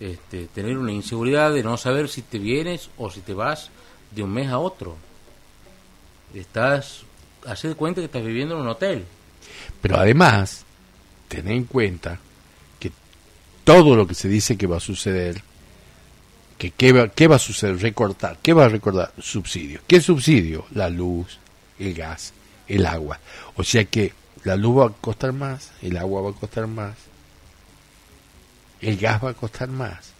[0.00, 3.70] este, tener una inseguridad de no saber si te vienes o si te vas
[4.10, 4.96] de un mes a otro.
[6.34, 7.02] Estás,
[7.46, 9.04] hace de cuenta que estás viviendo en un hotel.
[9.80, 10.64] Pero además,
[11.28, 12.18] ten en cuenta
[13.64, 15.42] todo lo que se dice que va a suceder,
[16.58, 19.12] que qué va, qué va a suceder, recortar, ¿qué va a recordar?
[19.18, 19.80] Subsidio.
[19.86, 20.66] ¿Qué subsidio?
[20.72, 21.38] La luz,
[21.78, 22.32] el gas,
[22.68, 23.18] el agua.
[23.56, 24.12] O sea que
[24.44, 26.94] la luz va a costar más, el agua va a costar más,
[28.80, 30.12] el gas va a costar más.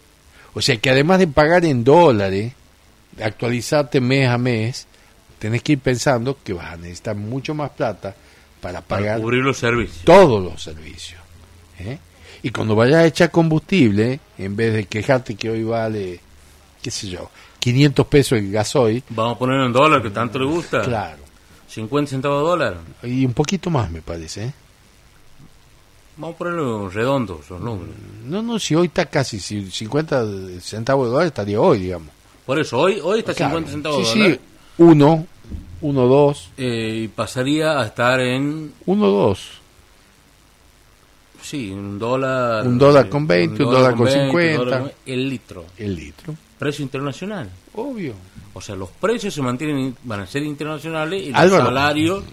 [0.55, 2.53] O sea que además de pagar en dólares,
[3.23, 4.87] actualizarte mes a mes,
[5.39, 8.15] tenés que ir pensando que vas a necesitar mucho más plata
[8.61, 10.05] para Para pagar cubrir los servicios.
[10.05, 11.21] todos los servicios.
[11.81, 11.99] ¿eh?
[12.45, 16.21] Y cuando vayas a echar combustible, en vez de quejarte que hoy vale,
[16.83, 20.45] qué sé yo, 500 pesos el gasoil, Vamos a poner en dólar que tanto le
[20.45, 20.83] gusta.
[20.83, 21.23] claro,
[21.69, 22.77] 50 centavos de dólar.
[23.03, 24.45] y un poquito más me parece.
[24.45, 24.53] ¿eh?
[26.19, 27.95] Vamos a ponerlo redondos los números.
[28.27, 30.25] No, no, si hoy está casi si 50
[30.61, 32.09] centavos de dólar estaría hoy, digamos.
[32.47, 33.53] Por eso, hoy, hoy está Claro.
[33.55, 34.39] 50 centavos Sí, de dólar.
[34.39, 34.45] sí,
[34.79, 35.27] uno,
[35.81, 39.61] uno, dos, eh, y pasaría a estar en, uno, dos.
[41.45, 42.67] Sí, un dólar.
[42.67, 44.57] Un dólar sí, con 20, un dólar con 20, un 50.
[44.57, 45.67] dólar el litro.
[45.77, 46.35] El litro.
[46.59, 47.51] Precio internacional.
[47.75, 48.15] Obvio.
[48.55, 52.25] O sea, los precios se mantienen, van a ser internacionales y los salarios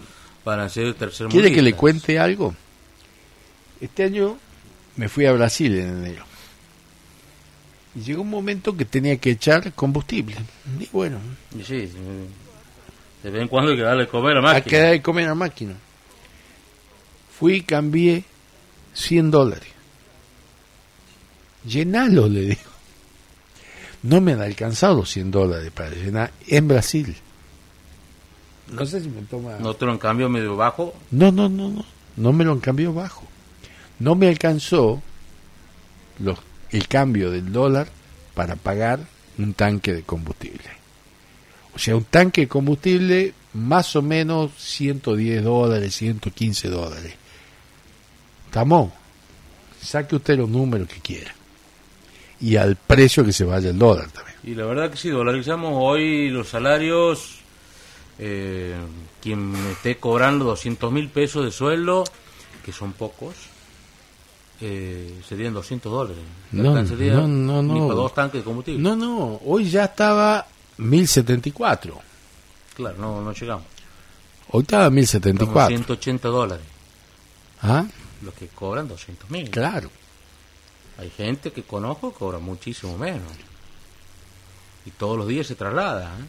[0.44, 2.54] van a ser tercer ¿Quiere que le cuente algo?
[3.80, 4.38] Este año
[4.96, 6.24] me fui a Brasil en enero.
[7.94, 10.36] Y llegó un momento que tenía que echar combustible.
[10.78, 11.18] Y bueno,
[11.58, 11.90] Y sí,
[13.22, 14.64] de vez en cuando hay que darle comer a máquina.
[14.64, 15.74] quedar de comer a máquina.
[17.38, 18.24] Fui y cambié
[18.94, 19.68] 100 dólares.
[21.64, 22.72] Llenalo, le digo.
[24.02, 27.16] No me han alcanzado los 100 dólares para llenar en Brasil.
[28.72, 29.58] No sé si me toma...
[29.58, 30.94] No te lo en cambio medio bajo.
[31.10, 31.84] No, no, no, no.
[32.16, 33.24] No me lo han cambiado bajo.
[33.98, 35.02] No me alcanzó
[36.18, 36.38] los,
[36.70, 37.88] el cambio del dólar
[38.34, 39.00] para pagar
[39.38, 40.82] un tanque de combustible.
[41.74, 47.14] O sea, un tanque de combustible más o menos 110 dólares, 115 dólares.
[48.52, 48.92] ¿Estamos?
[49.80, 51.34] Saque usted los números que quiera.
[52.38, 54.36] Y al precio que se vaya el dólar también.
[54.44, 57.38] Y la verdad que sí, dolarizamos hoy los salarios.
[58.18, 58.76] Eh,
[59.22, 62.04] quien me esté cobrando 200 mil pesos de sueldo,
[62.62, 63.34] que son pocos,
[64.60, 66.22] eh, serían 200 dólares.
[66.50, 67.88] No, alcanzaría no, no, ni no.
[67.88, 68.82] para dos tanques de combustible.
[68.82, 71.98] No, no, hoy ya estaba 1074.
[72.76, 73.64] Claro, no, no llegamos.
[74.50, 75.68] Hoy estaba Estamos 1074.
[75.68, 76.66] 180 dólares.
[77.62, 77.86] ¿Ah?
[78.22, 79.50] Los que cobran 200 mil.
[79.50, 79.90] Claro.
[80.98, 83.32] Hay gente que conozco que cobra muchísimo menos.
[84.84, 86.14] Y todos los días se traslada.
[86.18, 86.24] ¿eh?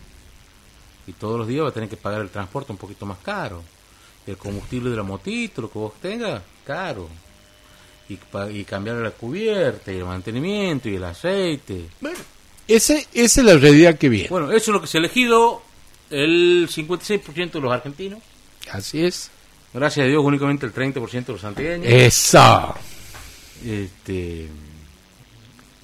[1.07, 3.61] Y todos los días va a tener que pagar el transporte un poquito más caro.
[4.25, 7.09] Y el combustible de la motito, lo que vos tengas, caro.
[8.09, 8.17] Y,
[8.51, 11.89] y cambiar la cubierta, y el mantenimiento, y el aceite.
[12.67, 14.29] Ese, esa es la realidad que viene.
[14.29, 15.61] Bueno, eso es lo que se ha elegido
[16.09, 18.19] el 56% de los argentinos.
[18.71, 19.29] Así es.
[19.73, 21.87] Gracias a Dios, únicamente el 30% de los santiagueños.
[21.91, 22.75] Eso.
[23.65, 24.47] Este,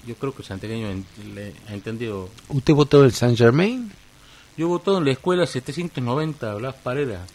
[0.06, 3.91] yo creo que el santiagueño le- ha entendido ¿Usted votó el Saint Germain?
[4.58, 7.25] Yo voté en la escuela 790, Blas Parera,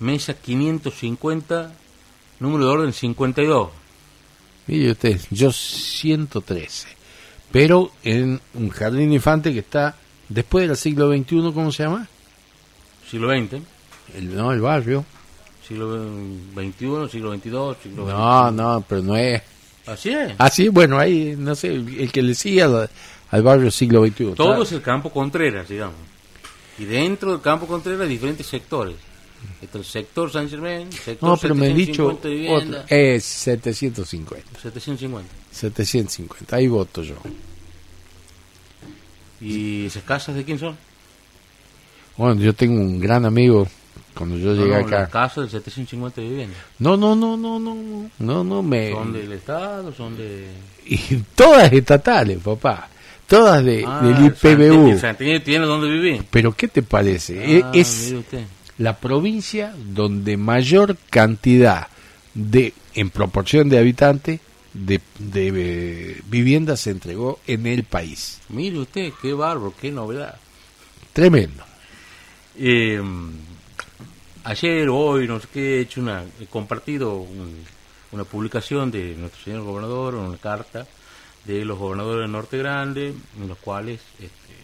[0.00, 1.72] mesa 550,
[2.40, 3.68] número de orden 52.
[4.66, 6.88] Mire usted, yo 113.
[7.52, 9.94] Pero en un jardín infante que está
[10.28, 12.08] después del siglo XXI, ¿cómo se llama?
[13.10, 13.60] Siglo XX,
[14.16, 15.04] El, no, el barrio.
[15.66, 16.08] Siglo
[16.54, 19.42] XXI, siglo XXII, siglo No, no, pero no es.
[19.86, 20.32] Así es.
[20.38, 22.88] Ah, sí, bueno, ahí, no sé, el, que le sigue al,
[23.30, 24.32] al barrio siglo XXI.
[24.34, 25.96] Todo es el campo Contreras, digamos.
[26.78, 28.96] Y dentro del campo Contreras hay diferentes sectores.
[29.60, 32.96] Está el sector San Germán, sector No, pero me he dicho 750 vivienda, otro.
[32.96, 34.60] Es 750.
[34.60, 35.34] 750.
[35.50, 37.16] 750, ahí voto yo.
[39.40, 40.76] ¿Y esas casas de quién son?
[42.16, 43.66] Bueno, yo tengo un gran amigo
[44.16, 45.00] cuando yo llegué No, no, acá.
[45.00, 46.56] Las casas de 750 de vivienda.
[46.78, 48.92] No, no, no, no, no, no, no me.
[48.92, 49.92] ¿Son del Estado?
[49.94, 50.48] ¿Son de...?
[50.86, 50.98] Y
[51.34, 52.88] todas estatales, papá.
[53.26, 54.98] Todas de, Ah, del el IPBU.
[54.98, 56.24] Santiago- tiene donde vivir.
[56.30, 57.62] Pero ¿qué te parece?
[57.64, 58.44] Ah, E- es usted.
[58.78, 61.88] la provincia donde mayor cantidad
[62.34, 64.40] de, en proporción de habitantes,
[64.74, 68.40] de, de, eh, viviendas se entregó en el país.
[68.50, 70.36] Mire usted, qué bárbaro, qué novedad.
[71.14, 71.62] Tremendo.
[72.58, 73.00] Eh,
[74.44, 77.64] ayer, hoy, no sé qué, he hecho una, he compartido un-
[78.12, 80.86] una publicación de nuestro señor gobernador, una carta
[81.44, 83.08] de los gobernadores del Norte Grande,
[83.40, 84.54] en los cuales este,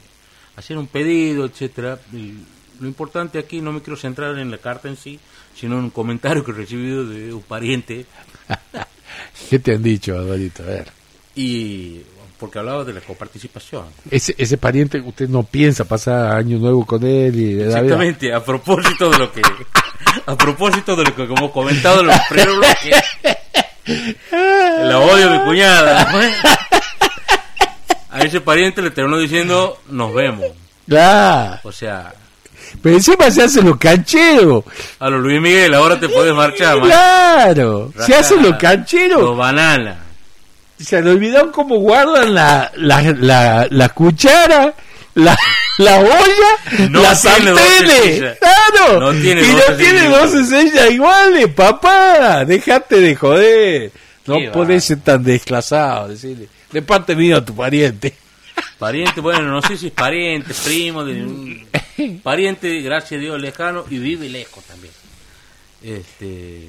[0.56, 1.98] hacían un pedido, etcétera.
[2.12, 2.34] Y
[2.80, 5.18] lo importante aquí, no me quiero centrar en la carta en sí,
[5.54, 8.06] sino en un comentario que he recibido de un pariente
[9.50, 10.62] ¿Qué te han dicho, Adolito?
[10.62, 10.88] A ver.
[11.34, 12.02] y
[12.40, 13.84] porque hablaba de la coparticipación.
[14.10, 17.66] Ese, ese pariente, usted no piensa pasar año nuevo con él y vida.
[17.66, 19.42] Exactamente, a propósito de lo que
[20.26, 22.96] a propósito de lo que como comentado en los primeros bloques,
[24.32, 26.08] el odio de mi cuñada.
[28.10, 30.46] A ese pariente le terminó diciendo nos vemos.
[30.92, 32.12] Ah, O sea,
[32.82, 34.64] Pero encima se hacen los cancheros.
[34.98, 36.88] A los Luis Miguel, ahora te puedes marchar, man.
[36.88, 39.36] Claro, se hacen los Los cancheros.
[39.36, 39.96] bananas.
[40.82, 44.72] Se le olvidaron cómo guardan la, la, la, la cuchara,
[45.14, 45.36] la,
[45.78, 47.60] la olla, No dos sartenes.
[47.60, 48.38] cesillas.
[48.38, 49.00] Claro.
[49.00, 52.44] No tiene y no tiene dos estrellas iguales, papá.
[52.44, 53.92] Déjate de joder.
[54.26, 54.86] No Qué podés va.
[54.86, 56.08] ser tan desclasado.
[56.08, 56.48] Decirle.
[56.72, 58.14] De parte mía a tu pariente.
[58.78, 61.68] Pariente, bueno, no sé si es pariente, primo, de un
[62.22, 64.92] pariente, gracias a Dios, lejano y vive lejos también.
[65.82, 66.66] Este,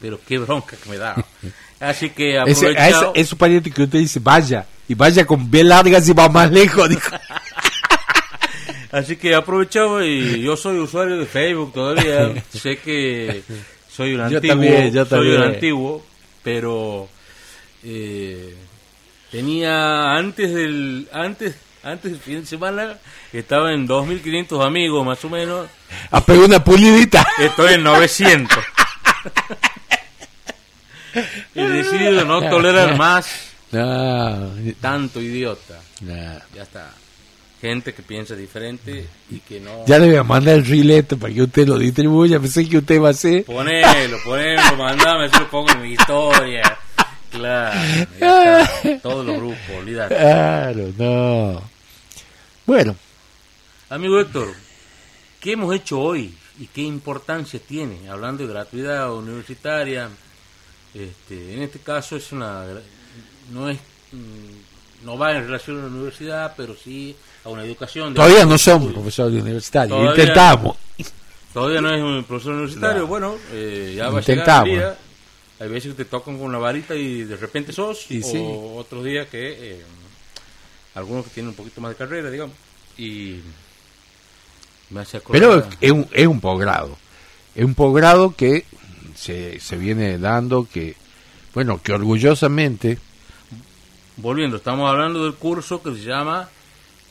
[0.00, 1.14] pero qué bronca que me da.
[1.82, 4.64] Así que Ese, a ese, aprovechado, es un pariente que usted dice, vaya.
[4.88, 6.88] Y vaya con B largas y va más lejos.
[6.88, 7.10] Dijo.
[8.92, 12.32] así que aprovechado y yo soy usuario de Facebook todavía.
[12.52, 13.42] sé que
[13.90, 15.54] soy un Yo antiguo, también, yo soy un también.
[15.54, 16.06] antiguo,
[16.44, 17.08] pero
[17.82, 18.54] eh,
[19.32, 22.96] tenía antes del antes antes del fin de semana
[23.32, 25.66] estaba en 2.500 amigos más o menos.
[26.12, 27.26] A pegar una pulidita.
[27.40, 28.56] Estoy en 900.
[31.54, 33.26] He decidido no tolerar más
[33.70, 34.50] No,
[34.80, 35.80] tanto idiota.
[36.00, 36.14] no.
[36.54, 36.90] Ya está.
[37.60, 39.86] Gente que piensa diferente y que no.
[39.86, 42.40] Ya le voy a mandar el rileto para que usted lo distribuya.
[42.40, 43.44] Pensé que usted va a hacer.
[43.44, 46.76] Ponelo, ponelo, mandame, yo lo pongo en mi historia.
[47.30, 47.80] Claro,
[48.20, 48.98] ya está.
[49.00, 50.14] Todos los grupos, olvídate.
[50.16, 51.62] Claro, no.
[52.66, 52.96] Bueno,
[53.90, 54.52] Amigo Héctor,
[55.40, 58.08] ¿qué hemos hecho hoy y qué importancia tiene?
[58.10, 60.08] Hablando de gratuidad universitaria,
[60.94, 62.64] este, en este caso es una,
[63.50, 63.78] no es,
[64.12, 68.14] mm, no va en relación a la universidad, pero sí a una educación.
[68.14, 69.96] todavía no somos profesores universitarios.
[69.98, 70.76] Todavía- Intentamos.
[71.52, 73.06] Todavía no es un profesor universitario, No.
[73.08, 74.68] bueno, eh, ya va a llegar Intentamos.
[74.68, 74.98] el día.
[75.60, 78.38] Hay veces que te tocan con una varita y de repente sos, Y o sí.
[78.76, 79.82] otros días que eh,
[80.94, 82.56] algunos que tienen un poquito más de carrera, digamos,
[82.96, 83.40] y
[84.90, 85.40] me hace acordar.
[85.40, 86.96] Pero es un, es un posgrado.
[87.54, 88.64] Es un posgrado que
[89.22, 90.96] se, se viene dando que,
[91.54, 92.98] bueno, que orgullosamente
[94.16, 96.48] Volviendo, estamos hablando del curso que se llama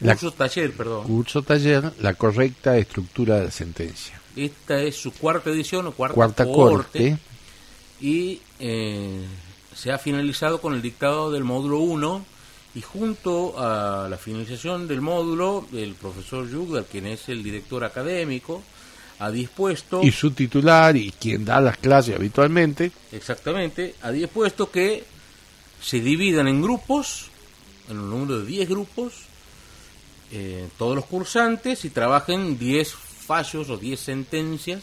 [0.01, 1.03] La- curso taller, perdón.
[1.07, 4.19] curso taller la correcta estructura de la sentencia.
[4.35, 7.17] Esta es su cuarta edición o cuarta, Cuarta cohorte, corte.
[8.01, 9.19] y eh,
[9.75, 12.25] se ha finalizado con el dictado del módulo 1
[12.75, 18.61] y junto a la finalización del módulo el profesor Yugdal, quien es el director académico,
[19.21, 25.03] ha dispuesto Y su titular y quien da las clases habitualmente, exactamente, ha dispuesto que
[25.79, 27.29] se dividan en grupos,
[27.87, 29.13] en un número de 10 grupos,
[30.31, 34.81] eh, todos los cursantes y trabajen 10 fallos o 10 sentencias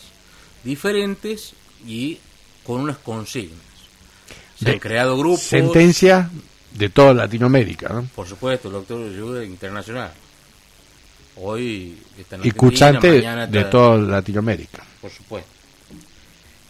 [0.63, 2.19] diferentes y
[2.65, 3.59] con unas consignas.
[4.57, 6.31] Se De han creado grupos, sentencia
[6.75, 8.09] de toda Latinoamérica, ¿no?
[8.15, 10.13] por supuesto, el doctor de ayuda internacional.
[11.41, 14.85] Hoy está en de toda Latinoamérica.
[15.01, 15.51] Por supuesto.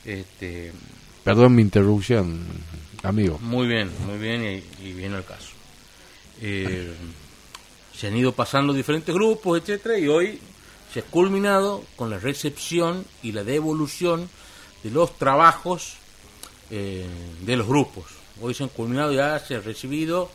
[0.04, 0.72] Este,
[1.24, 2.46] Perdón mi interrupción,
[3.02, 3.38] amigo.
[3.40, 5.50] Muy bien, muy bien y, y viene al caso.
[6.40, 6.94] Eh,
[7.94, 10.40] se han ido pasando diferentes grupos, etcétera, y hoy
[10.92, 14.28] se ha culminado con la recepción y la devolución
[14.82, 15.94] de los trabajos
[16.70, 17.06] eh,
[17.42, 18.04] de los grupos.
[18.40, 20.30] Hoy se han culminado, ya se ha recibido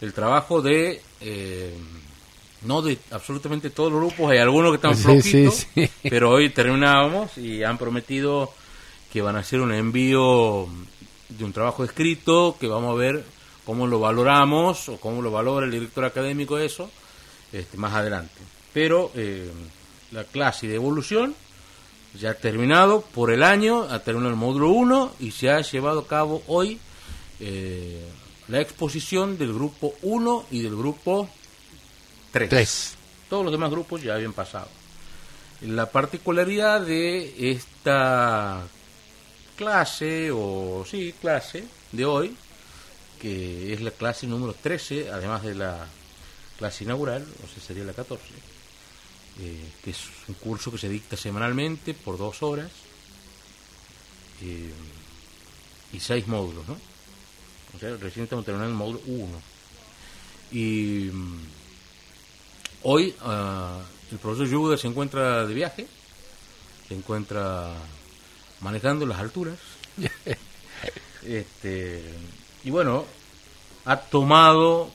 [0.00, 1.74] el trabajo de, eh,
[2.64, 5.90] no de absolutamente todos los grupos, hay algunos que están Sí, flojitos, sí, sí.
[6.10, 8.52] pero hoy terminábamos y han prometido
[9.12, 10.66] que van a hacer un envío
[11.28, 13.24] de un trabajo escrito, que vamos a ver
[13.64, 16.90] cómo lo valoramos o cómo lo valora el director académico eso,
[17.52, 18.34] este, más adelante.
[18.72, 19.50] Pero eh,
[20.12, 21.34] la clase de evolución
[22.18, 26.00] ya ha terminado por el año, ha terminado el módulo 1 y se ha llevado
[26.00, 26.78] a cabo hoy
[27.40, 28.06] eh,
[28.48, 31.28] la exposición del grupo 1 y del grupo
[32.32, 32.48] 3.
[32.48, 32.94] Tres.
[33.28, 34.68] Todos los demás grupos ya habían pasado.
[35.62, 38.62] La particularidad de esta
[39.56, 42.36] clase, o sí, clase de hoy,
[43.20, 45.86] que es la clase número 13, además de la
[46.58, 48.24] clase inaugural, o sea, sería la 14,
[49.40, 52.70] eh, que es un curso que se dicta semanalmente por dos horas
[54.42, 54.72] eh,
[55.92, 56.76] y seis módulos, ¿no?
[57.76, 59.42] O sea, recién estamos terminando el módulo 1.
[60.50, 61.40] Y mm,
[62.84, 63.80] hoy ah,
[64.10, 65.86] el profesor Yuga se encuentra de viaje,
[66.88, 67.72] se encuentra
[68.60, 69.58] manejando las alturas.
[71.22, 72.02] este,
[72.64, 73.04] y bueno,
[73.84, 74.90] ha tomado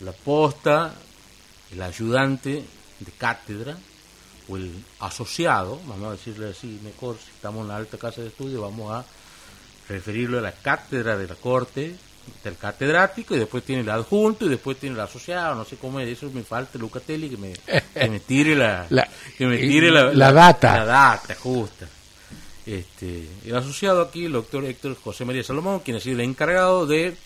[0.00, 0.94] la posta,
[1.72, 2.64] el ayudante
[2.98, 3.76] de cátedra,
[4.48, 8.28] o el asociado, vamos a decirle así mejor, si estamos en la alta casa de
[8.28, 9.04] estudio, vamos a
[9.88, 11.96] referirlo a la cátedra de la Corte
[12.44, 16.00] el catedrático y después tiene el adjunto y después tiene el asociado, no sé cómo
[16.00, 19.90] es, eso me falta Lucatelli que me, que me tire la, La- que me tire
[19.90, 20.76] la, la data.
[20.78, 21.86] La data, justa.
[22.66, 26.86] Este, el asociado aquí, el doctor Héctor José María Salomón, quien ha sido el encargado
[26.86, 27.16] de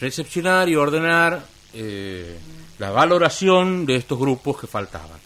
[0.00, 2.36] recepcionar y ordenar eh,
[2.78, 5.18] la valoración de estos grupos que faltaban.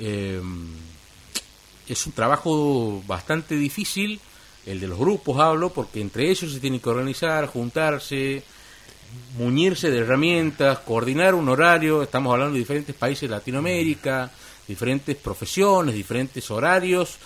[0.00, 0.40] Eh,
[1.88, 4.20] es un trabajo bastante difícil,
[4.66, 8.42] el de los grupos hablo, porque entre ellos se tienen que organizar, juntarse,
[9.38, 14.30] muñirse de herramientas, coordinar un horario, estamos hablando de diferentes países de Latinoamérica,
[14.68, 17.16] diferentes profesiones, diferentes horarios,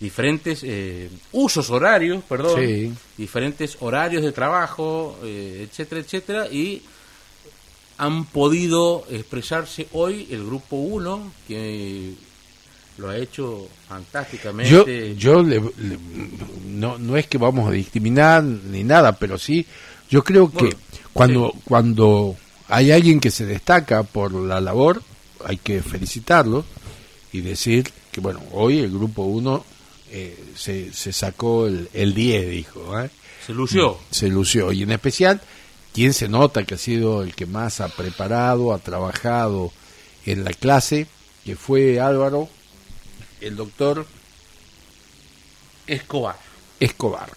[0.00, 2.92] diferentes eh, usos horarios, perdón, Sí.
[3.16, 6.82] diferentes horarios de trabajo, eh, etcétera, etcétera, y
[7.96, 12.14] han podido expresarse hoy el grupo 1, que
[12.98, 15.16] lo ha hecho Yo, fantásticamente.
[15.16, 15.98] yo le- le-
[16.68, 19.66] no, no es que vamos a discriminar ni nada, pero sí,
[20.10, 20.76] yo creo que Bueno,
[21.12, 21.60] cuando, sí.
[21.64, 22.36] cuando
[22.68, 25.02] hay alguien que se destaca por la labor,
[25.44, 26.64] hay que felicitarlo
[27.32, 29.64] y decir que, bueno, hoy el grupo 1
[30.56, 33.10] se, se sacó el, el 10, dijo, ¿eh?
[33.44, 33.98] se lució.
[34.10, 34.70] se lució.
[34.72, 35.40] Y en especial,
[35.92, 39.72] quien se nota que ha sido el que más ha preparado, ha trabajado
[40.24, 41.06] en la clase,
[41.44, 42.48] que fue Álvaro,
[43.46, 44.06] el doctor
[45.86, 46.36] Escobar.
[46.80, 47.28] Escobar.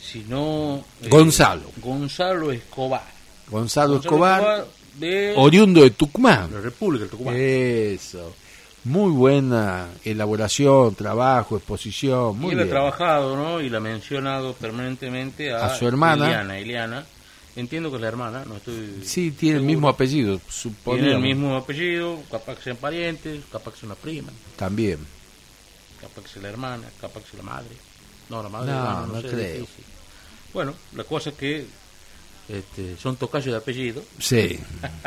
[0.00, 0.82] Si no...
[1.02, 1.70] eh, Gonzalo.
[1.76, 3.02] Gonzalo Escobar.
[3.48, 4.66] Gonzalo Gonzalo Escobar,
[4.98, 6.50] de oriundo de Tucumán.
[6.52, 7.34] la República del Tucumán.
[7.38, 8.34] Eso.
[8.84, 12.34] Muy buena elaboración, trabajo, exposición.
[12.36, 12.70] y Muy él ha bien.
[12.74, 13.60] trabajado, ¿no?
[13.60, 16.24] Y la ha mencionado permanentemente a, A su hermana.
[16.26, 17.04] Iliana, Iliana.
[17.60, 19.02] Entiendo que es la hermana, no estoy...
[19.04, 21.12] Sí, tiene el mismo apellido, Tiene suponía.
[21.12, 24.98] el mismo apellido, capaz que sean parientes, capaz que sea una prima, También.
[26.00, 27.76] capaz que sea la hermana, capaz que sea la madre.
[28.28, 29.66] No, la madre, No, hermano, no sé, creo.
[30.54, 31.66] Bueno, la cosa es que
[32.48, 34.58] este, son tocayos de apellido Sí,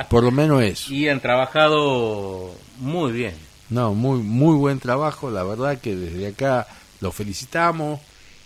[0.09, 0.93] por lo menos eso.
[0.93, 3.33] y han trabajado muy bien.
[3.69, 6.67] No, muy, muy buen trabajo, la verdad que desde acá
[7.01, 7.99] lo felicitamos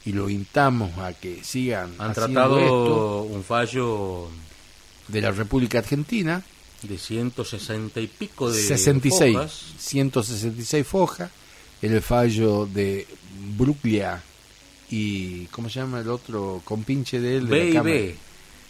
[0.08, 4.30] y lo instamos a que sigan Han tratado esto un fallo
[5.10, 6.42] de la República Argentina,
[6.82, 9.64] de 160 y pico de 66, hojas.
[9.78, 11.30] 166 fojas,
[11.82, 13.06] el fallo de
[13.58, 14.24] Bruglia
[14.90, 17.48] y ¿cómo se llama el otro compinche de él?
[17.48, 17.82] De B la?
[17.82, 18.16] B,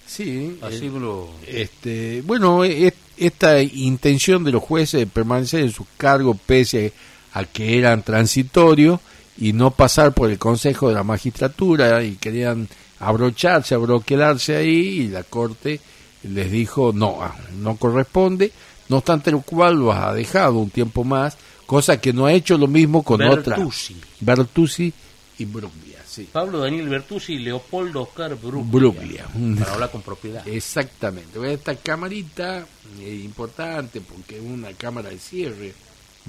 [0.07, 1.29] Sí, así lo...
[1.45, 6.93] Este, bueno, e- esta intención de los jueces de permanecer en sus cargos pese
[7.33, 9.01] a que eran transitorios
[9.37, 12.67] y no pasar por el Consejo de la Magistratura y querían
[12.99, 15.79] abrocharse, abroquelarse ahí y la Corte
[16.23, 18.51] les dijo no, ah, no corresponde,
[18.89, 22.57] no obstante lo cual los ha dejado un tiempo más, cosa que no ha hecho
[22.57, 23.95] lo mismo con otra Bertuzzi.
[24.21, 24.93] Bertuzzi
[25.39, 26.27] y Bruglia, sí.
[26.31, 28.71] Pablo Daniel Bertuzzi y Leopoldo Oscar Bruglia.
[28.71, 29.25] Bruglia.
[29.59, 30.47] Para hablar con propiedad.
[30.47, 31.53] Exactamente.
[31.53, 32.65] Esta camarita
[32.99, 35.73] es importante porque es una cámara de cierre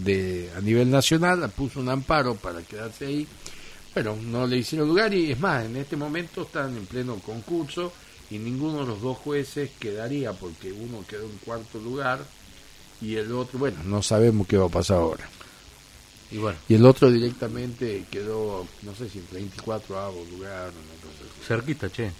[0.04, 3.26] de a nivel nacional, puso un amparo para quedarse ahí.
[3.94, 7.92] Bueno, no le hicieron lugar y es más, en este momento están en pleno concurso
[8.30, 12.20] y ninguno de los dos jueces quedaría porque uno quedó en cuarto lugar
[13.00, 15.28] y el otro, bueno, no sabemos qué va a pasar ahora.
[16.30, 21.00] Y bueno, Y el otro directamente quedó, no sé si en 34 avo lugar, una
[21.00, 21.46] cosa así.
[21.46, 22.10] cerquita, che.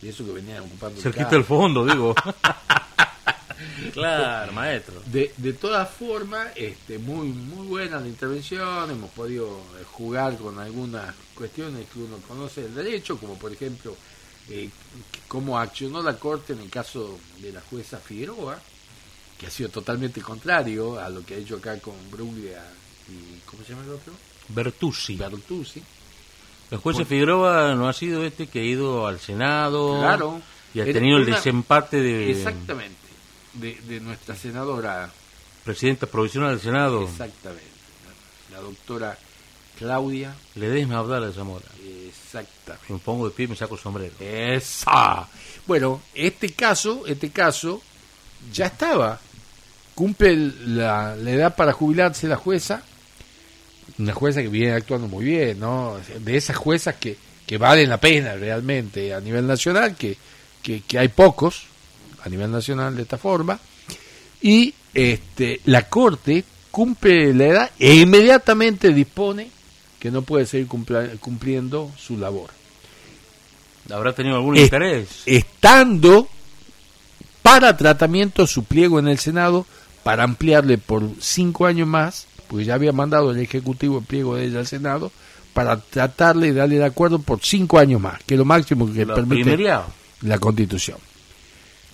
[0.00, 2.14] Y eso que venían ocupando el Cerquita del fondo, digo.
[3.92, 5.02] claro, maestro.
[5.06, 10.58] De, de todas formas, este, muy muy buena la intervención, hemos podido eh, jugar con
[10.58, 13.96] algunas cuestiones que uno conoce del derecho, como por ejemplo
[14.48, 14.70] eh,
[15.28, 18.58] cómo accionó la Corte en el caso de la jueza Figueroa,
[19.38, 22.62] que ha sido totalmente contrario a lo que ha hecho acá con Bruglia
[23.08, 24.12] y ¿cómo se llama el otro?
[24.48, 25.16] Bertuzzi.
[25.16, 25.82] Bertuzzi.
[26.70, 29.98] El juez Figueroa no ha sido este que ha ido al Senado.
[29.98, 30.40] Claro.
[30.74, 32.96] Y ha tenido el desempate de Exactamente.
[33.54, 35.10] De, de nuestra senadora
[35.62, 37.02] presidenta provisional del Senado.
[37.02, 37.66] Exactamente.
[38.50, 39.18] La doctora
[39.78, 40.34] Claudia.
[40.54, 41.66] Ledesma Abdala de Zamora.
[42.08, 42.92] Exactamente.
[42.92, 44.14] Me pongo de pie y me saco el sombrero.
[44.20, 45.28] Esa.
[45.66, 47.82] Bueno, este caso, este caso
[48.52, 49.20] ya estaba.
[49.94, 50.34] Cumple
[50.66, 52.82] la, la edad para jubilarse la jueza.
[53.98, 55.98] Una jueza que viene actuando muy bien, ¿no?
[56.20, 60.16] De esas juezas que, que valen la pena realmente a nivel nacional, que,
[60.62, 61.66] que, que hay pocos
[62.24, 63.58] a nivel nacional de esta forma.
[64.40, 69.50] Y este, la Corte cumple la edad e inmediatamente dispone
[69.98, 72.50] que no puede seguir cumpla- cumpliendo su labor.
[73.90, 75.22] ¿Habrá tenido algún interés?
[75.26, 76.28] estando
[77.42, 79.66] para tratamiento su pliego en el Senado
[80.02, 84.46] para ampliarle por cinco años más, porque ya había mandado el Ejecutivo el pliego de
[84.46, 85.12] ella al Senado,
[85.52, 89.04] para tratarle y darle de acuerdo por cinco años más, que es lo máximo que
[89.14, 89.50] permite
[90.22, 90.98] la Constitución.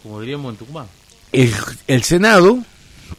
[0.09, 0.86] Como diríamos en Tucumán.
[1.32, 1.52] El,
[1.86, 2.59] el Senado,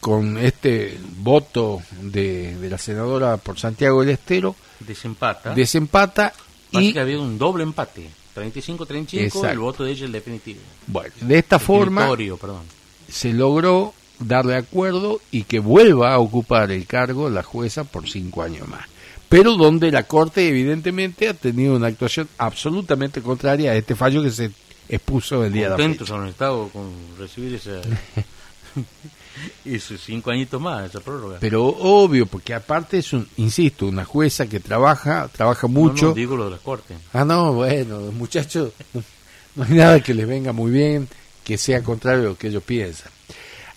[0.00, 5.54] con este voto de, de la senadora por Santiago del Estero, Desempata.
[5.54, 6.32] desempata
[6.72, 8.10] y, que había un doble empate.
[8.34, 9.50] 35-35, Exacto.
[9.50, 10.60] el voto de ella el definitivo.
[10.88, 12.62] bueno, de esta forma perdón.
[13.08, 18.42] se logró darle acuerdo y que vuelva a ocupar el cargo la jueza por cinco
[18.42, 18.86] años más.
[19.28, 24.30] Pero donde la Corte evidentemente ha tenido una actuación absolutamente contraria a este fallo que
[24.32, 24.50] se
[24.90, 27.80] expuso el día de la Contentos han estado con recibir esa...
[29.64, 31.38] y sus cinco añitos más, esa prórroga.
[31.40, 36.06] Pero obvio, porque aparte es un, insisto, una jueza que trabaja, trabaja mucho.
[36.06, 36.96] No, no, digo lo de las cortes.
[37.12, 38.72] Ah, no, bueno, muchachos,
[39.54, 41.08] no hay nada que les venga muy bien
[41.44, 43.10] que sea contrario a lo que ellos piensan.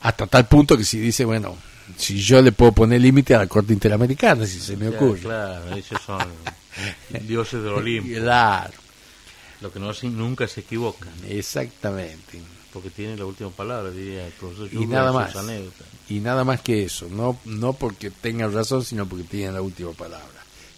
[0.02, 1.56] Hasta tal punto que si dice, bueno,
[1.98, 5.20] si yo le puedo poner límite a la Corte Interamericana, si se me Ya, ocurre.
[5.22, 6.22] Claro, ellos son
[7.28, 8.20] dioses del Olimpo.
[8.20, 8.74] Claro,
[9.64, 11.12] Lo que no hacen, nunca se equivocan.
[11.28, 12.40] exactamente.
[12.72, 15.32] Porque tienen la última palabra, diría el profesor Y nada más.
[15.32, 15.88] sus anécdotas.
[16.10, 19.92] Y nada más que eso, no, no porque tengan razón, sino porque tienen la última
[19.92, 20.28] palabra.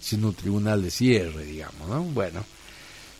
[0.00, 2.02] Siendo un tribunal de cierre, digamos, ¿no?
[2.04, 2.44] Bueno,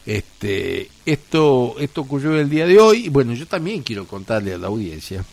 [0.05, 4.59] este, esto, esto ocurrió el día de hoy, y bueno, yo también quiero contarle a
[4.59, 5.25] la audiencia.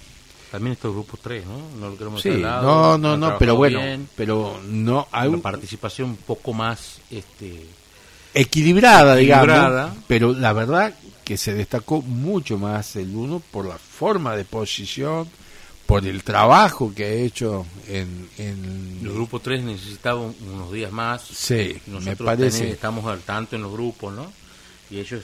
[0.51, 1.57] También estos grupos 3, ¿no?
[1.79, 5.37] No lo queremos Sí, lado, no, no, no, pero bueno, bien, pero no hay una
[5.37, 7.65] un- participación un poco más este
[8.33, 9.85] equilibrada, Equilibrada.
[9.85, 14.43] digamos, pero la verdad que se destacó mucho más el uno por la forma de
[14.45, 15.29] posición,
[15.85, 20.91] por el trabajo que ha hecho en, en el grupo 3 necesitaba un- unos días
[20.91, 24.31] más sí, me nosotros parece tenemos- estamos al tanto en los grupos no
[24.89, 25.23] y ellos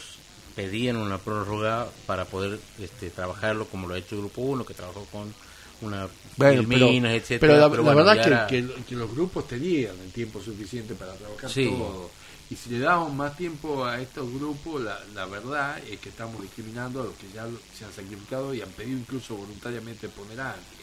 [0.56, 4.74] pedían una prórroga para poder este, trabajarlo como lo ha hecho el grupo 1 que
[4.74, 5.34] trabajó con
[5.82, 9.48] una Bueno, pero, Filminas, etcétera, pero la, pero la bueno, verdad que- que los grupos
[9.48, 11.66] tenían el tiempo suficiente para trabajar Sí.
[11.70, 12.10] todo.
[12.50, 14.82] Y si le damos más tiempo a estos grupos,
[15.14, 17.48] la, verdad es que estamos discriminando a los que ya
[17.78, 20.80] se han sacrificado y han pedido incluso voluntariamente poner antes,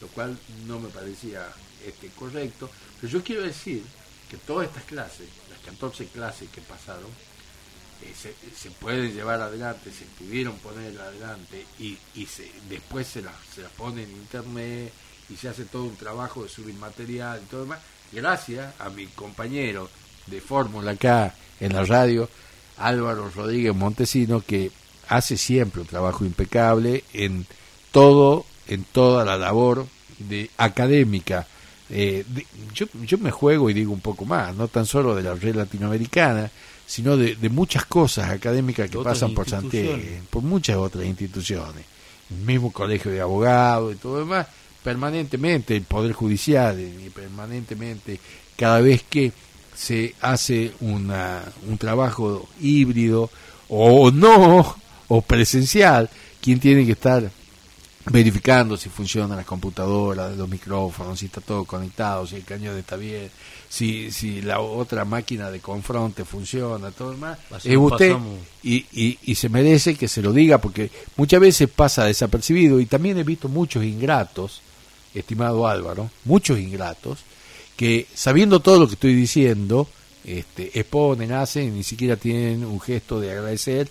[0.00, 1.48] lo cual no me parecía
[1.84, 2.70] este, correcto.
[3.00, 3.82] Pero yo quiero decir
[4.30, 7.10] que todas estas clases, las 14 clases que pasaron,
[8.02, 13.20] eh, se, se pueden llevar adelante, se pudieron poner adelante y, y se, después se
[13.20, 14.92] las se las pone en internet
[15.28, 17.80] y se hace todo un trabajo de subir material y todo demás,
[18.12, 19.90] gracias a mi compañero
[20.30, 22.28] de fórmula acá en la radio,
[22.78, 24.70] Álvaro Rodríguez Montesino, que
[25.08, 27.44] hace siempre un trabajo impecable en
[27.90, 29.86] todo, en toda la labor
[30.18, 31.46] de académica.
[31.90, 35.22] Eh, de- yo, yo me juego y digo un poco más, no tan solo de
[35.24, 36.50] la red latinoamericana,
[36.86, 39.96] sino de, de muchas cosas académicas que pasan por Santiago,
[40.30, 41.84] por muchas otras instituciones,
[42.30, 44.46] el mismo colegio de abogados y todo demás,
[44.84, 48.18] permanentemente el Poder Judicial y permanentemente
[48.56, 49.32] cada vez que
[49.80, 53.30] se hace una, un trabajo híbrido
[53.70, 54.76] o no,
[55.08, 56.10] o presencial,
[56.42, 57.30] quien tiene que estar
[58.04, 62.96] verificando si funcionan las computadoras, los micrófonos, si está todo conectado, si el cañón está
[62.96, 63.30] bien,
[63.70, 67.16] si, si la otra máquina de confronte funciona, todo
[67.50, 68.16] Así es usted
[68.62, 72.86] y, y, y se merece que se lo diga porque muchas veces pasa desapercibido y
[72.86, 74.60] también he visto muchos ingratos,
[75.14, 77.20] estimado Álvaro, muchos ingratos,
[77.80, 79.88] que sabiendo todo lo que estoy diciendo,
[80.22, 83.88] este, exponen, hacen, ni siquiera tienen un gesto de agradecer,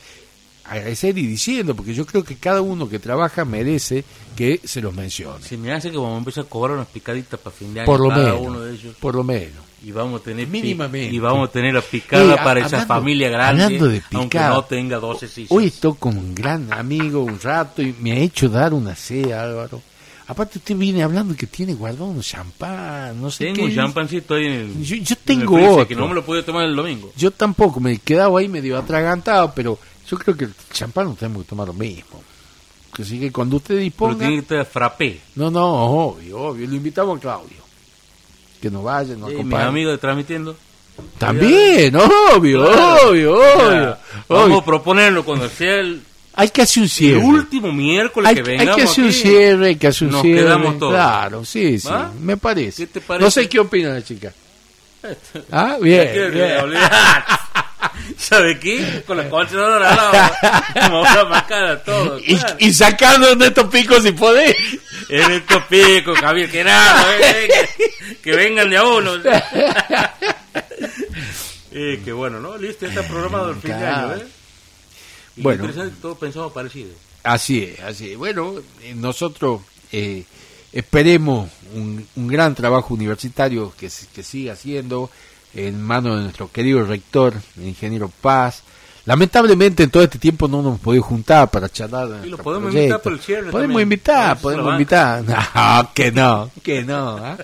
[0.64, 4.04] agradecer y diciendo, porque yo creo que cada uno que trabaja merece
[4.36, 5.44] que se los mencione.
[5.44, 7.88] se me hace que vamos a empezar a cobrar unas picaditas para fin de año
[7.88, 9.64] por lo cada menos, uno de ellos por lo menos.
[9.84, 11.16] y vamos a tener Mínimamente.
[11.16, 14.38] y vamos a tener la picada Eh, para esa hablando- familia grande hablando de aunque
[14.38, 18.12] picada, no tenga 12 sillas Hoy estoy con un gran amigo un rato y me
[18.12, 19.82] ha hecho dar una sed, Álvaro.
[20.30, 23.64] Aparte usted viene hablando que tiene guardado un champán, no sé tengo qué.
[23.64, 25.88] un champancito ahí en el Yo- yo en el tengo otro.
[25.88, 28.78] que no me lo puedo tomar el domingo Yo tampoco, me he quedado ahí medio
[28.78, 29.78] atragantado, pero
[30.10, 32.24] yo creo que el champán no tenemos que tomar lo mismo.
[33.00, 34.18] Así que cuando usted pero disponga...
[34.20, 36.68] tiene que estar frappé No, no, obvio, obvio.
[36.68, 37.58] Lo invitamos a Claudio.
[38.62, 39.64] Que nos vaya, nos Sí, mis acompañe.
[39.64, 40.56] amigos de transmitiendo
[41.18, 43.10] También, obvio, Claro.
[43.10, 43.98] obvio, obvio, obvio.
[44.28, 46.02] vamos a proponerlo cuando sea el,
[46.40, 47.18] Hay que hacer un el cierre.
[47.20, 50.22] último miércoles hay, que hay vengamos que hacer un cierre, hay que hacer un Nos
[50.22, 50.42] cierre.
[50.44, 50.94] quedamos todos.
[50.94, 51.90] Claro, sí, sí,
[52.22, 52.84] me parece.
[52.88, 53.26] ¿Qué te parece?
[53.26, 54.32] No sé qué opina la chica.
[55.52, 56.56] Ah, bien, ¿Qué- bien.
[58.18, 59.04] ¿Sabe qué?
[59.08, 60.12] Con la concha al lado.
[60.76, 62.20] Vamos a marcar todo.
[62.20, 62.56] Y, claro.
[62.60, 64.56] y sacando de estos picos si podés.
[65.08, 69.12] En estos picos, Javier, que nada, eh, que, que vengan de a uno.
[71.72, 72.58] Eh, que bueno, ¿no?
[72.58, 74.26] Listo, ya está programado el fin de año, ¿eh?
[75.40, 75.64] Y Bueno.
[75.64, 76.90] interesante que todos pensamos parecido.
[77.24, 78.18] Así es, así es.
[78.18, 79.62] Bueno, eh, nosotros
[79.92, 80.24] eh,
[80.72, 85.10] esperemos un, un gran trabajo universitario que, que siga haciendo
[85.54, 88.64] en manos de nuestro querido rector, el ingeniero Paz.
[89.06, 92.22] Lamentablemente en todo este tiempo no nos hemos podido juntar para charlar.
[92.24, 92.80] Y lo podemos proyecto.
[92.84, 93.82] invitar por el cierre Podemos también.
[93.82, 95.24] invitar, podemos invitar.
[95.56, 97.18] No, que no, que no.
[97.18, 97.38] ¿ah?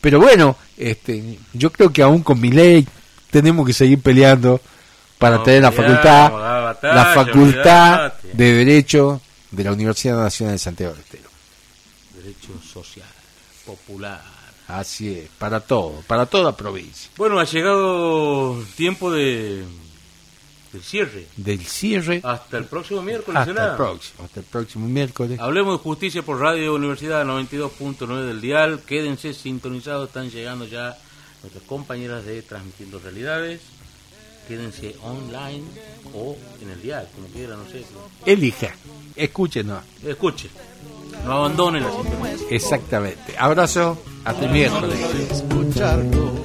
[0.00, 2.86] Pero bueno, este, yo creo que aún con mi ley
[3.30, 4.60] tenemos que seguir peleando
[5.20, 10.54] para No, tener la facultad, la batalla, la facultad de Derecho de la Universidad Nacional
[10.54, 11.28] de Santiago del Estero.
[12.16, 13.06] Derecho social,
[13.64, 14.20] popular.
[14.66, 17.10] Así es, para todo, para toda provincia.
[17.16, 19.64] Bueno, ha llegado el tiempo de
[20.72, 21.26] del cierre.
[21.36, 23.40] Del cierre Hasta el próximo miércoles.
[23.40, 23.70] hasta ¿será?
[23.72, 25.38] el próximo, hasta el próximo miércoles.
[25.40, 28.80] Hablemos de justicia por Radio Universidad 92.9 del dial.
[28.86, 30.96] Quédense sintonizados, están llegando ya
[31.42, 33.60] nuestras compañeras de Transmitiendo Realidades
[34.50, 35.62] quédense online
[36.12, 37.84] o en el dial, como quiera, no sé.
[38.26, 38.74] Elija,
[39.14, 39.84] escúchenos.
[40.04, 40.50] Escuche,
[41.24, 42.36] no abandonen la sintonía.
[42.50, 43.38] Exactamente.
[43.38, 44.98] Abrazo, hasta el miércoles.
[45.30, 46.40] Escucharlo.